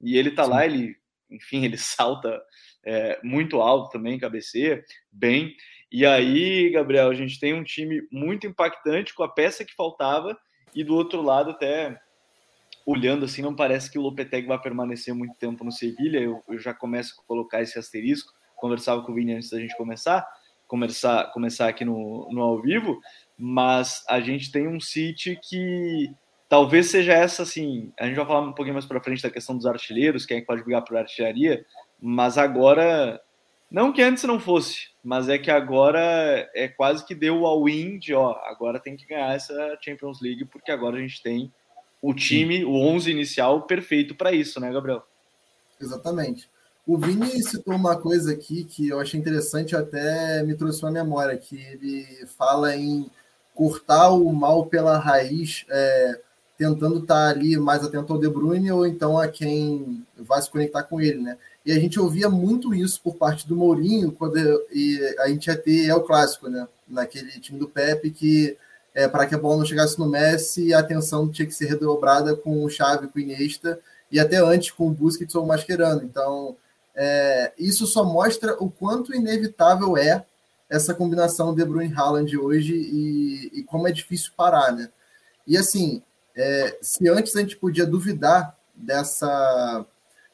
[0.00, 0.50] E ele tá Sim.
[0.50, 0.96] lá, ele,
[1.30, 2.40] enfim, ele salta
[2.82, 4.82] é, muito alto também, cabeceia
[5.12, 5.54] bem.
[5.92, 10.34] E aí, Gabriel, a gente tem um time muito impactante com a peça que faltava.
[10.74, 12.00] E do outro lado, até
[12.86, 16.18] olhando assim, não parece que o Lopetegui vai permanecer muito tempo no Sevilha.
[16.18, 19.76] Eu, eu já começo a colocar esse asterisco conversava com o Vini antes da gente
[19.76, 20.26] começar,
[20.68, 23.00] começar, começar aqui no, no ao vivo,
[23.36, 26.10] mas a gente tem um City que
[26.48, 29.56] talvez seja essa, assim, a gente vai falar um pouquinho mais para frente da questão
[29.56, 31.64] dos artilheiros, quem é que pode brigar por artilharia,
[32.00, 33.20] mas agora,
[33.70, 37.98] não que antes não fosse, mas é que agora é quase que deu o all-in
[37.98, 41.52] de, ó, agora tem que ganhar essa Champions League, porque agora a gente tem
[42.00, 45.02] o time, o 11 inicial perfeito para isso, né, Gabriel?
[45.80, 46.48] Exatamente.
[46.88, 51.36] O Vini citou uma coisa aqui que eu achei interessante, até me trouxe uma memória,
[51.36, 52.06] que ele
[52.38, 53.10] fala em
[53.54, 56.18] cortar o mal pela raiz, é,
[56.56, 60.48] tentando estar tá ali mais atento ao De Bruyne ou então a quem vai se
[60.50, 61.36] conectar com ele, né?
[61.66, 64.38] E a gente ouvia muito isso por parte do Mourinho, quando
[64.72, 66.66] e a gente ia ter é o clássico, né?
[66.88, 68.56] Naquele time do Pepe, que
[68.94, 72.34] é, para que a bola não chegasse no Messi, a atenção tinha que ser redobrada
[72.34, 73.78] com o Xavi, com o Iniesta,
[74.10, 76.02] e até antes com o Busquets ou o Mascherano.
[76.02, 76.56] Então,
[77.00, 80.26] é, isso só mostra o quanto inevitável é
[80.68, 84.90] essa combinação De Bruyne Haaland hoje e, e como é difícil parar, né?
[85.46, 86.02] E assim,
[86.36, 89.86] é, se antes a gente podia duvidar dessa,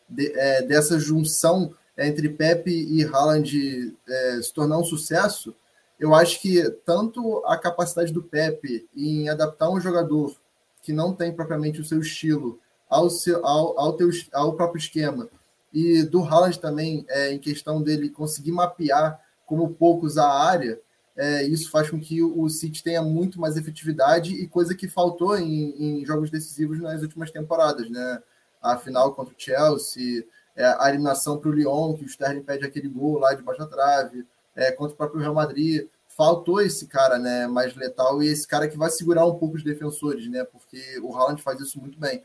[0.08, 5.54] de, é, dessa junção entre Pepe e Haaland é, se tornar um sucesso,
[6.00, 10.34] eu acho que tanto a capacidade do Pepe em adaptar um jogador
[10.82, 12.58] que não tem propriamente o seu estilo
[12.88, 15.28] ao, seu, ao, ao, teu, ao próprio esquema,
[15.74, 20.80] e do Haaland também, é, em questão dele conseguir mapear como poucos a área,
[21.16, 25.36] é, isso faz com que o City tenha muito mais efetividade e coisa que faltou
[25.36, 28.22] em, em jogos decisivos nas últimas temporadas, né?
[28.62, 30.24] A final contra o Chelsea,
[30.56, 33.66] é, a eliminação para o Lyon, que o Sterling pede aquele gol lá de baixa
[33.66, 35.86] trave, é, contra o próprio Real Madrid.
[36.08, 39.64] Faltou esse cara né, mais letal e esse cara que vai segurar um pouco os
[39.64, 40.44] defensores, né?
[40.44, 42.22] Porque o Haaland faz isso muito bem.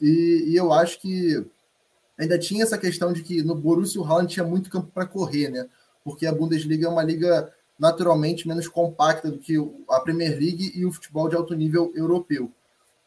[0.00, 1.44] E, e eu acho que
[2.18, 5.50] ainda tinha essa questão de que no Borussia o Haaland tinha muito campo para correr,
[5.50, 5.68] né?
[6.04, 9.56] Porque a Bundesliga é uma liga naturalmente menos compacta do que
[9.88, 12.50] a Premier League e o futebol de alto nível europeu.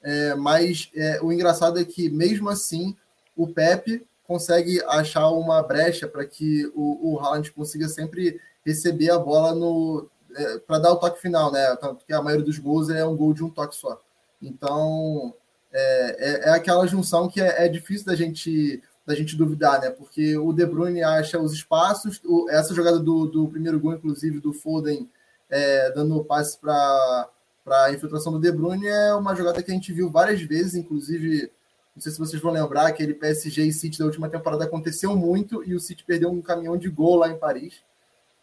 [0.02, 2.96] É, mas é, o engraçado é que, mesmo assim,
[3.36, 9.18] o Pepe consegue achar uma brecha para que o, o Haaland consiga sempre receber a
[9.18, 11.76] bola no é, para dar o toque final, né?
[11.78, 14.00] Tanto que a maioria dos gols é um gol de um toque só.
[14.42, 15.34] Então
[15.72, 19.90] é, é, é aquela junção que é, é, difícil da gente da gente duvidar, né?
[19.90, 24.40] Porque o De Bruyne acha os espaços, o, essa jogada do, do primeiro gol, inclusive
[24.40, 25.10] do Foden,
[25.50, 27.28] é, dando o passe para
[27.66, 31.52] a infiltração do De Bruyne, é uma jogada que a gente viu várias vezes, inclusive
[31.96, 35.64] não sei se vocês vão lembrar, aquele PSG e City da última temporada aconteceu muito
[35.68, 37.82] e o City perdeu um caminhão de gol lá em Paris.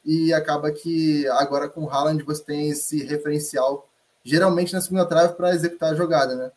[0.05, 3.89] E acaba que agora com o Haaland você tem esse referencial,
[4.25, 6.51] geralmente na segunda trave, para executar a jogada, né?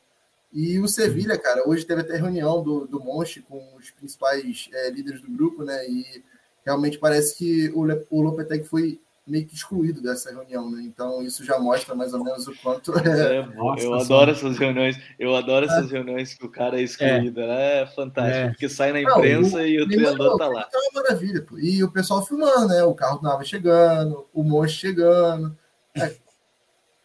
[0.51, 4.89] E o Sevilha, cara, hoje teve até reunião do, do Monchi com os principais é,
[4.89, 5.87] líderes do grupo, né?
[5.87, 6.23] E
[6.65, 10.81] realmente parece que o, o Lopetegui foi meio que excluído dessa reunião, né?
[10.83, 12.91] Então isso já mostra mais ou menos o quanto.
[12.97, 15.69] É, é Nossa, eu adoro essas reuniões, eu adoro é.
[15.69, 17.81] essas reuniões que o cara é excluído, é, né?
[17.81, 18.49] é fantástico, é.
[18.49, 20.67] porque sai na imprensa Não, o, e o treinador tá lá.
[20.73, 21.59] É uma maravilha, pô.
[21.59, 22.83] E o pessoal filmando, né?
[22.83, 25.55] O carro Nava chegando, o Monte chegando.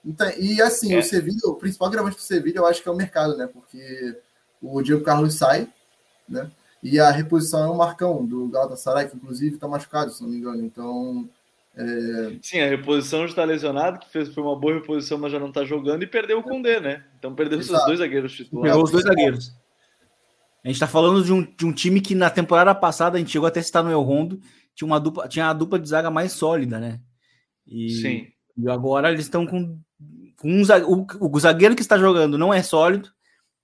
[0.05, 0.09] É.
[0.09, 2.97] Então, e assim, o Sevilha, o principal gravante do Sevilha, eu acho que é o
[2.97, 3.47] mercado, né?
[3.47, 4.17] Porque
[4.61, 5.69] o Diego Carlos sai,
[6.29, 6.51] né?
[6.83, 10.37] E a reposição é o Marcão, do Galatasaray, que inclusive está machucado, se não me
[10.37, 10.63] engano.
[10.63, 11.29] Então,
[11.77, 12.37] é...
[12.43, 15.65] Sim, a reposição está lesionado, que fez, foi uma boa reposição, mas já não está
[15.65, 17.05] jogando, e perdeu o Condé, né?
[17.19, 17.77] Então perdeu Exato.
[17.77, 18.71] seus dois zagueiros titulares.
[18.71, 19.53] Perdeu os dois zagueiros.
[20.63, 23.33] A gente está falando de um, de um time que na temporada passada, a gente
[23.33, 24.41] chegou até a citar no El Rondo,
[24.75, 27.01] tinha, uma dupla, tinha a dupla de zaga mais sólida, né?
[27.67, 28.29] E, Sim.
[28.57, 29.79] E agora eles estão com
[30.45, 33.11] um, o, o zagueiro que está jogando não é sólido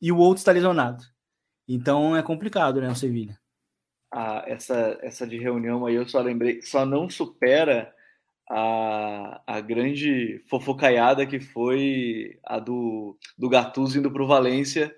[0.01, 1.05] e o outro está lesionado.
[1.68, 3.39] Então é complicado, né, o Sevilha.
[4.12, 7.95] Ah, essa, essa de reunião aí eu só lembrei, só não supera
[8.51, 14.93] a, a grande fofocaiada que foi a do, do Gattuso indo para o Valência,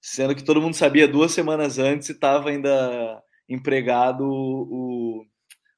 [0.00, 5.26] sendo que todo mundo sabia duas semanas antes e estava ainda empregado o,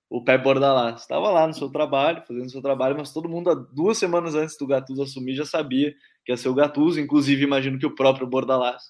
[0.08, 1.02] o Pé Bordalás.
[1.02, 4.66] Estava lá no seu trabalho, fazendo seu trabalho, mas todo mundo, duas semanas antes do
[4.66, 5.94] Gattuso assumir, já sabia
[6.24, 8.82] que ia ser o Gattuso, inclusive imagino que o próprio Bordalás,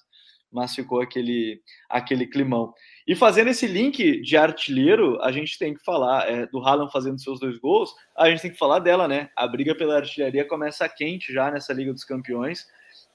[0.51, 2.73] mas ficou aquele, aquele climão.
[3.07, 7.19] E fazendo esse link de artilheiro, a gente tem que falar é, do Haaland fazendo
[7.19, 9.29] seus dois gols, a gente tem que falar dela, né?
[9.35, 12.65] A briga pela artilharia começa quente já nessa Liga dos Campeões.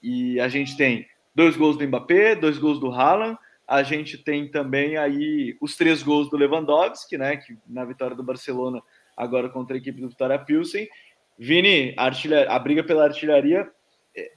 [0.01, 3.37] E a gente tem dois gols do Mbappé, dois gols do Haaland,
[3.67, 7.37] a gente tem também aí os três gols do Lewandowski, né?
[7.37, 8.81] Que na vitória do Barcelona
[9.15, 10.87] agora contra a equipe do Vitória Pilsen.
[11.37, 12.11] Vini, a,
[12.55, 13.69] a briga pela artilharia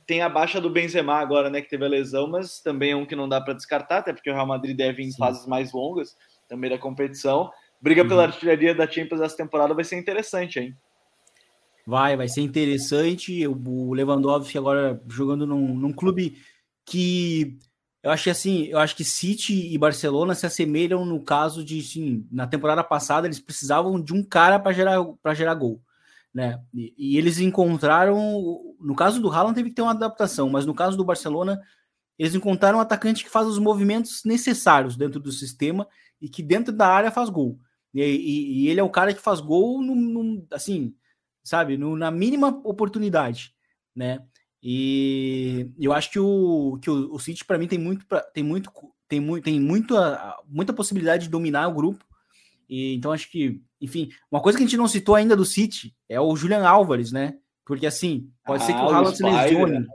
[0.07, 3.05] tem a baixa do Benzema agora, né, que teve a lesão, mas também é um
[3.05, 5.19] que não dá para descartar, até porque o Real Madrid deve em Sim.
[5.19, 6.17] fases mais longas
[6.49, 7.51] também da competição.
[7.81, 8.09] Briga uhum.
[8.09, 10.77] pela artilharia da Champions essa temporada vai ser interessante, hein?
[11.87, 13.47] Vai, vai ser interessante.
[13.47, 16.37] O Lewandowski agora jogando num, num clube
[16.85, 17.59] que
[18.07, 22.27] eu acho assim, eu acho que City e Barcelona se assemelham no caso de, sim,
[22.31, 25.83] na temporada passada eles precisavam de um cara para gerar para gerar gol
[26.37, 26.63] né?
[26.75, 30.75] E, e, eles encontraram, no caso do Haaland teve que ter uma adaptação, mas no
[30.75, 31.59] caso do Barcelona
[32.19, 35.89] eles encontraram um atacante que faz os movimentos necessários dentro do sistema
[36.21, 37.59] e que dentro da área faz gol.
[37.95, 40.95] E, e, e ele é o cara que faz gol no, no assim,
[41.43, 43.55] sabe, no, na mínima oportunidade,
[43.95, 44.23] né?
[44.69, 48.05] E eu acho que o, que o, o City para mim tem muito
[48.35, 48.73] tem muito
[49.07, 49.95] tem muito tem muito,
[50.45, 52.05] muita possibilidade de dominar o grupo.
[52.69, 55.95] E então acho que enfim, uma coisa que a gente não citou ainda do City
[56.09, 57.39] é o Julian Álvares, né?
[57.65, 59.87] Porque assim, pode ah, ser que o Haaland se lesione.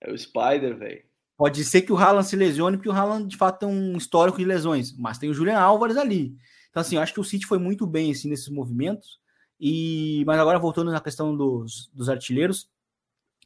[0.00, 1.02] É o Spider, velho.
[1.36, 4.38] Pode ser que o Haaland se lesione, porque o Haaland de fato tem um histórico
[4.38, 6.36] de lesões, mas tem o Julian Álvares ali.
[6.70, 9.18] Então, assim, eu acho que o City foi muito bem assim, nesses movimentos.
[9.58, 12.70] E, mas agora voltando na questão dos, dos artilheiros,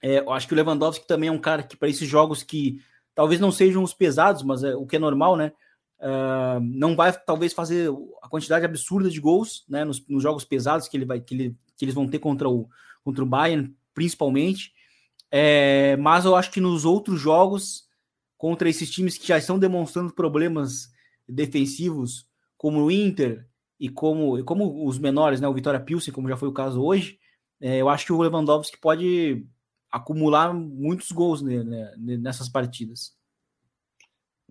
[0.03, 2.82] é, eu acho que o Lewandowski também é um cara que, para esses jogos que
[3.14, 5.53] talvez não sejam os pesados, mas é o que é normal, né?
[6.00, 7.88] Uh, não vai talvez fazer
[8.20, 11.57] a quantidade absurda de gols né, nos, nos, jogos pesados que, ele vai, que, ele,
[11.76, 12.68] que eles vão ter contra o,
[13.05, 14.72] contra o Bayern, principalmente.
[15.30, 17.84] É, mas eu acho que nos outros jogos,
[18.36, 20.90] contra esses times que já estão demonstrando problemas
[21.28, 22.26] defensivos,
[22.57, 23.46] como o Inter
[23.78, 26.82] e como, e como os menores, né, o Vitória Pilsen, como já foi o caso
[26.82, 27.20] hoje,
[27.61, 29.46] é, eu acho que o Lewandowski pode
[29.93, 33.14] acumular muitos gols né, né, nessas partidas.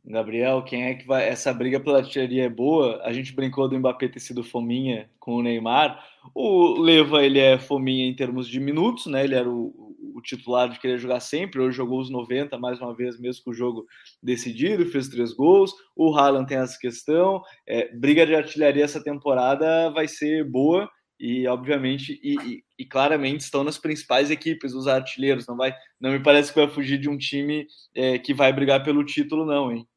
[0.04, 1.28] Gabriel, quem é que vai.
[1.28, 3.02] Essa briga pela artilharia é boa.
[3.04, 6.04] A gente brincou do Mbappé ter sido fominha com o Neymar.
[6.34, 9.24] O Leva, ele é fominha em termos de minutos, né?
[9.24, 11.62] Ele era o, o titular de querer jogar sempre.
[11.62, 13.86] Hoje jogou os 90 mais uma vez, mesmo com o jogo
[14.24, 15.72] decidido, fez três gols.
[15.96, 17.44] O Haaland tem essa questão.
[17.68, 20.89] É, briga de artilharia essa temporada vai ser boa
[21.22, 25.46] e obviamente e, e, e, claramente estão nas principais equipes os artilheiros.
[25.46, 28.84] Não vai não me parece que vai fugir de um time é, que vai brigar
[28.84, 29.88] pelo título não hein?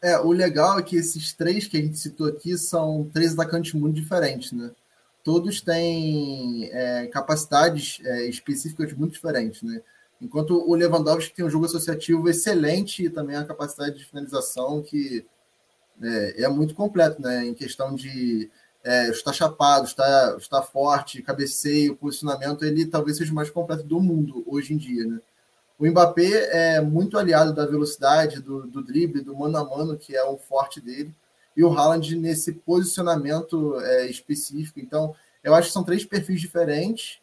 [0.00, 3.72] É o legal é que esses três que a gente citou aqui são três atacantes
[3.72, 4.70] muito diferentes né?
[5.24, 9.82] Todos têm é, capacidades é, específicas muito diferentes né?
[10.22, 15.26] Enquanto o Lewandowski tem um jogo associativo excelente e também a capacidade de finalização que
[16.00, 17.46] é, é muito completo né?
[17.46, 18.48] Em questão de
[18.84, 23.98] é, está chapado, está, está forte, cabeceio, posicionamento, ele talvez seja o mais completo do
[23.98, 25.20] mundo hoje em dia, né?
[25.78, 30.14] O Mbappé é muito aliado da velocidade, do, do drible, do mano a mano, que
[30.14, 31.12] é o forte dele,
[31.56, 34.78] e o Haaland nesse posicionamento é, específico.
[34.78, 37.18] Então, eu acho que são três perfis diferentes,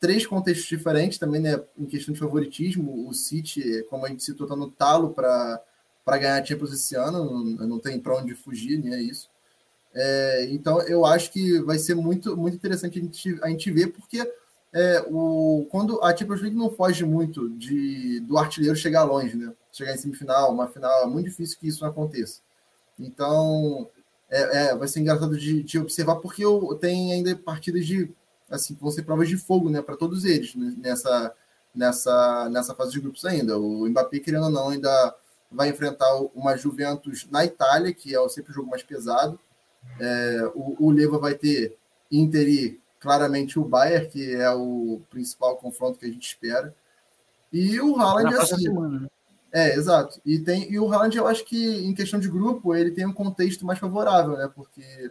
[0.00, 1.60] três contextos diferentes também, né?
[1.78, 5.60] Em questão de favoritismo, o City, como a gente citou, está no talo para
[6.06, 9.31] ganhar a Champions esse ano, não, não tem para onde fugir, nem é isso.
[9.94, 13.88] É, então, eu acho que vai ser muito, muito interessante a gente, a gente ver,
[13.88, 14.20] porque
[14.72, 19.52] é, o, quando a Champions League não foge muito de, do artilheiro chegar longe, né?
[19.70, 22.40] Chegar em semifinal, uma final, é muito difícil que isso aconteça.
[22.98, 23.88] Então,
[24.30, 28.10] é, é vai ser engraçado de, de observar, porque eu, tem ainda partidas de,
[28.50, 31.34] assim, vão ser provas de fogo, né, para todos eles, né, nessa,
[31.74, 33.58] nessa, nessa fase de grupos ainda.
[33.58, 35.14] O Mbappé, querendo ou não, ainda
[35.50, 39.38] vai enfrentar uma Juventus na Itália, que é sempre o jogo mais pesado,
[40.00, 41.76] é, o, o Leva vai ter
[42.10, 46.74] Inter e claramente o Bayern, que é o principal confronto que a gente espera.
[47.52, 48.62] E o Haaland é assim.
[48.62, 49.08] Semana, né?
[49.52, 50.20] É, exato.
[50.24, 53.12] E, tem, e o Haaland, eu acho que em questão de grupo, ele tem um
[53.12, 54.50] contexto mais favorável, né?
[54.54, 55.10] Porque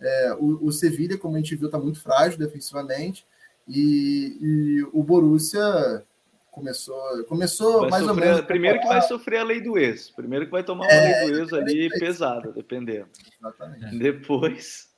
[0.00, 3.24] é, o, o Sevilha, como a gente viu, está muito frágil defensivamente.
[3.68, 6.02] E, e o Borussia
[6.56, 8.46] começou, começou vai mais sofrer, ou menos.
[8.46, 10.10] Primeiro que vai sofrer a lei do ex.
[10.10, 13.08] Primeiro que vai tomar uma é, lei do ex ali é, pesada, dependendo.
[13.38, 13.92] Exatamente.
[13.98, 14.88] Depois.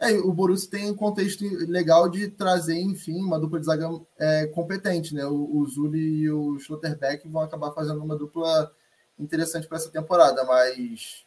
[0.00, 4.46] É, o Borussia tem um contexto legal de trazer, enfim, uma dupla de zaga é,
[4.48, 5.24] competente, né?
[5.24, 8.70] O, o Zuli e o Schlotterbeck vão acabar fazendo uma dupla
[9.18, 11.24] interessante para essa temporada, mas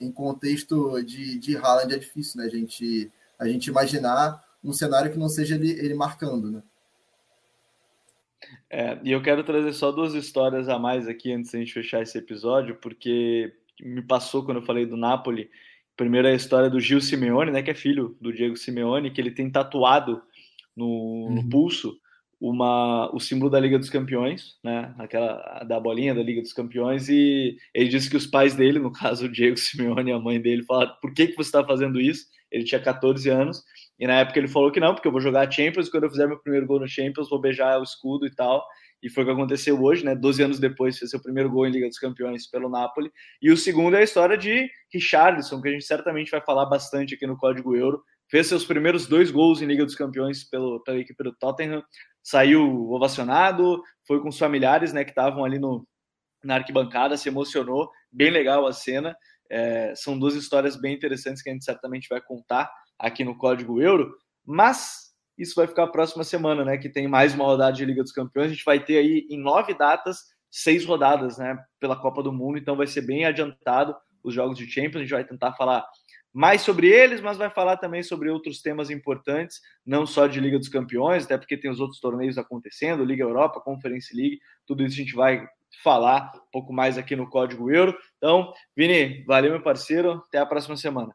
[0.00, 2.46] em contexto de, de Haaland é difícil, né?
[2.46, 6.62] A gente, a gente imaginar um cenário que não seja ele, ele marcando, né?
[8.70, 11.72] É, e eu quero trazer só duas histórias a mais aqui antes de a gente
[11.72, 15.50] fechar esse episódio, porque me passou quando eu falei do Napoli.
[15.96, 19.30] Primeiro a história do Gil Simeone, né, que é filho do Diego Simeone, que ele
[19.30, 20.22] tem tatuado
[20.76, 21.48] no, no uhum.
[21.48, 21.98] pulso
[22.40, 27.08] uma, o símbolo da Liga dos Campeões, né, aquela da bolinha da Liga dos Campeões,
[27.08, 30.40] e ele disse que os pais dele, no caso o Diego Simeone e a mãe
[30.40, 32.26] dele, falaram: por que, que você está fazendo isso?
[32.56, 33.62] Ele tinha 14 anos,
[33.98, 36.26] e na época ele falou que não, porque eu vou jogar Champions, quando eu fizer
[36.26, 38.66] meu primeiro gol no Champions, vou beijar o escudo e tal.
[39.02, 40.14] E foi o que aconteceu hoje, né?
[40.14, 43.10] 12 anos depois, fez seu primeiro gol em Liga dos Campeões pelo Napoli.
[43.42, 47.14] E o segundo é a história de Richarlison, que a gente certamente vai falar bastante
[47.14, 48.02] aqui no Código Euro.
[48.28, 51.84] Fez seus primeiros dois gols em Liga dos Campeões pelo, pela equipe do Tottenham.
[52.22, 55.86] Saiu ovacionado, foi com os familiares, né, que estavam ali no,
[56.42, 57.90] na arquibancada, se emocionou.
[58.10, 59.14] Bem legal a cena.
[59.50, 63.80] É, são duas histórias bem interessantes que a gente certamente vai contar aqui no Código
[63.80, 66.78] Euro, mas isso vai ficar a próxima semana, né?
[66.78, 68.46] Que tem mais uma rodada de Liga dos Campeões.
[68.46, 70.18] A gente vai ter aí em nove datas,
[70.50, 71.58] seis rodadas, né?
[71.78, 73.94] Pela Copa do Mundo, então vai ser bem adiantado
[74.24, 74.96] os jogos de Champions.
[74.96, 75.84] A gente vai tentar falar
[76.32, 80.58] mais sobre eles, mas vai falar também sobre outros temas importantes, não só de Liga
[80.58, 84.94] dos Campeões, até porque tem os outros torneios acontecendo, Liga Europa, Conference League, tudo isso
[84.94, 85.46] a gente vai
[85.82, 87.96] falar um pouco mais aqui no Código Euro.
[88.16, 90.22] Então, Vini, valeu, meu parceiro.
[90.28, 91.14] Até a próxima semana.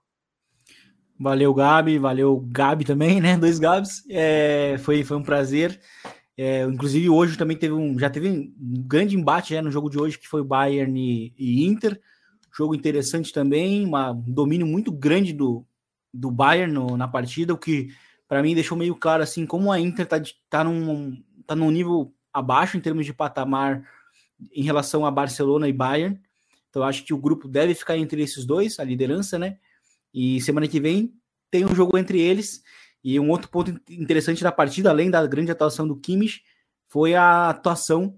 [1.20, 1.98] Valeu, Gabi.
[1.98, 3.38] Valeu, Gabi também, né?
[3.38, 4.04] Dois Gabs.
[4.10, 5.80] É, foi, foi um prazer.
[6.38, 7.98] É, inclusive, hoje também teve um.
[8.00, 8.54] Já teve um
[8.88, 12.00] grande embate né, no jogo de hoje, que foi Bayern e, e Inter.
[12.54, 15.66] Jogo interessante também, uma, um domínio muito grande do,
[16.14, 17.90] do Bayern no, na partida, o que
[18.28, 22.14] para mim deixou meio claro assim como a Inter tá, tá, num, tá num nível
[22.34, 23.84] abaixo em termos de patamar
[24.52, 26.20] em relação a Barcelona e Bayern.
[26.70, 29.58] Então acho que o grupo deve ficar entre esses dois, a liderança, né?
[30.14, 31.14] E semana que vem
[31.50, 32.64] tem um jogo entre eles.
[33.04, 36.44] E um outro ponto interessante da partida, além da grande atuação do Kimmich,
[36.88, 38.18] foi a atuação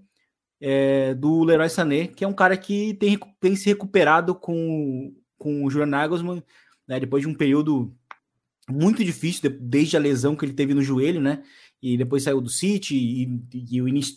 [0.60, 5.64] é, do Leroy Sané, que é um cara que tem, tem se recuperado com, com
[5.64, 6.42] o Julian Nagelsmann,
[6.86, 7.94] né, depois de um período
[8.68, 11.42] muito difícil, desde a lesão que ele teve no joelho, né?
[11.86, 14.16] E depois saiu do City e, e o, início,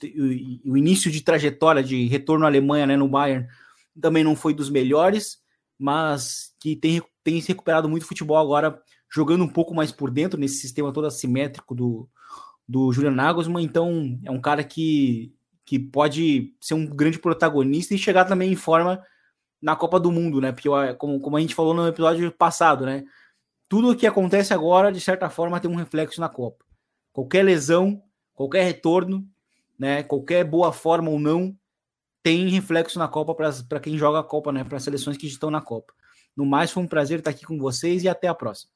[0.64, 3.46] o início de trajetória de retorno à Alemanha né, no Bayern
[4.00, 5.40] também não foi dos melhores,
[5.78, 10.40] mas que tem, tem se recuperado muito futebol agora, jogando um pouco mais por dentro
[10.40, 12.10] nesse sistema todo assimétrico do,
[12.66, 13.66] do Julian Nagelsmann.
[13.66, 18.56] Então é um cara que, que pode ser um grande protagonista e chegar também em
[18.56, 19.04] forma
[19.62, 20.54] na Copa do Mundo, né?
[20.54, 23.04] Porque como, como a gente falou no episódio passado, né?
[23.68, 26.67] Tudo o que acontece agora, de certa forma, tem um reflexo na Copa.
[27.18, 28.04] Qualquer lesão,
[28.36, 29.28] qualquer retorno,
[29.80, 30.04] né?
[30.04, 31.58] Qualquer boa forma ou não,
[32.22, 34.64] tem reflexo na Copa para quem joga a Copa, né?
[34.64, 35.96] Para as seleções que estão na Copa.
[36.36, 38.72] No mais, foi um prazer estar aqui com vocês e até a próxima.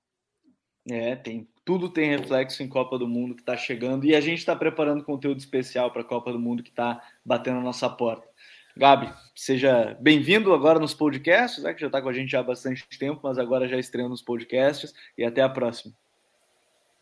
[0.89, 4.39] É, tem tudo tem reflexo em Copa do Mundo que está chegando e a gente
[4.39, 8.27] está preparando conteúdo especial para a Copa do Mundo que está batendo na nossa porta.
[8.75, 12.87] Gabi, seja bem-vindo agora nos podcasts, né, que já está com a gente há bastante
[12.97, 15.93] tempo, mas agora já estreando nos podcasts e até a próxima.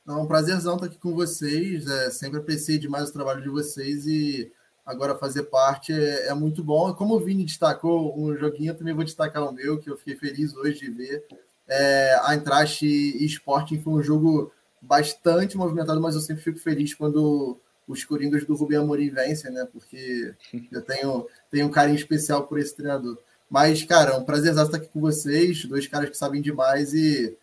[0.10, 4.08] É um prazerzão estar aqui com vocês, é, sempre apreciei demais o trabalho de vocês
[4.08, 4.52] e
[4.84, 6.92] agora fazer parte é, é muito bom.
[6.96, 10.16] Como o Vini destacou um joguinho, eu também vou destacar o meu, que eu fiquei
[10.16, 11.24] feliz hoje de ver.
[11.68, 14.52] É, a Eintracht e Sporting foi um jogo
[14.82, 19.68] bastante movimentado, mas eu sempre fico feliz quando os Coringas do Rubem Amorim vencem, né?
[19.72, 20.34] Porque
[20.72, 23.16] eu tenho, tenho um carinho especial por esse treinador.
[23.48, 27.38] Mas, cara, é um prazer estar aqui com vocês, dois caras que sabem demais e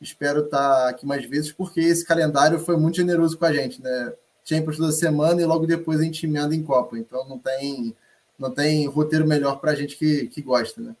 [0.00, 4.12] espero estar aqui mais vezes, porque esse calendário foi muito generoso com a gente, né?
[4.44, 6.98] Champions toda semana e logo depois a gente emenda em Copa.
[6.98, 7.94] Então não tem,
[8.38, 10.96] não tem roteiro melhor para a gente que, que gosta, né?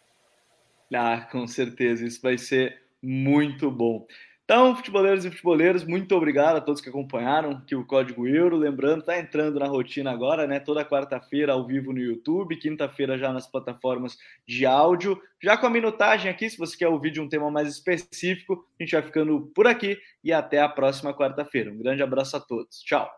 [0.94, 4.06] Ah, com certeza, isso vai ser muito bom.
[4.50, 8.56] Então, futeboleiros e futeboleiros, muito obrigado a todos que acompanharam que o Código Euro.
[8.56, 10.58] Lembrando, está entrando na rotina agora, né?
[10.58, 15.20] Toda quarta-feira ao vivo no YouTube, quinta-feira já nas plataformas de áudio.
[15.38, 18.82] Já com a minutagem aqui, se você quer ouvir de um tema mais específico, a
[18.82, 21.70] gente vai ficando por aqui e até a próxima quarta-feira.
[21.70, 22.80] Um grande abraço a todos.
[22.80, 23.17] Tchau.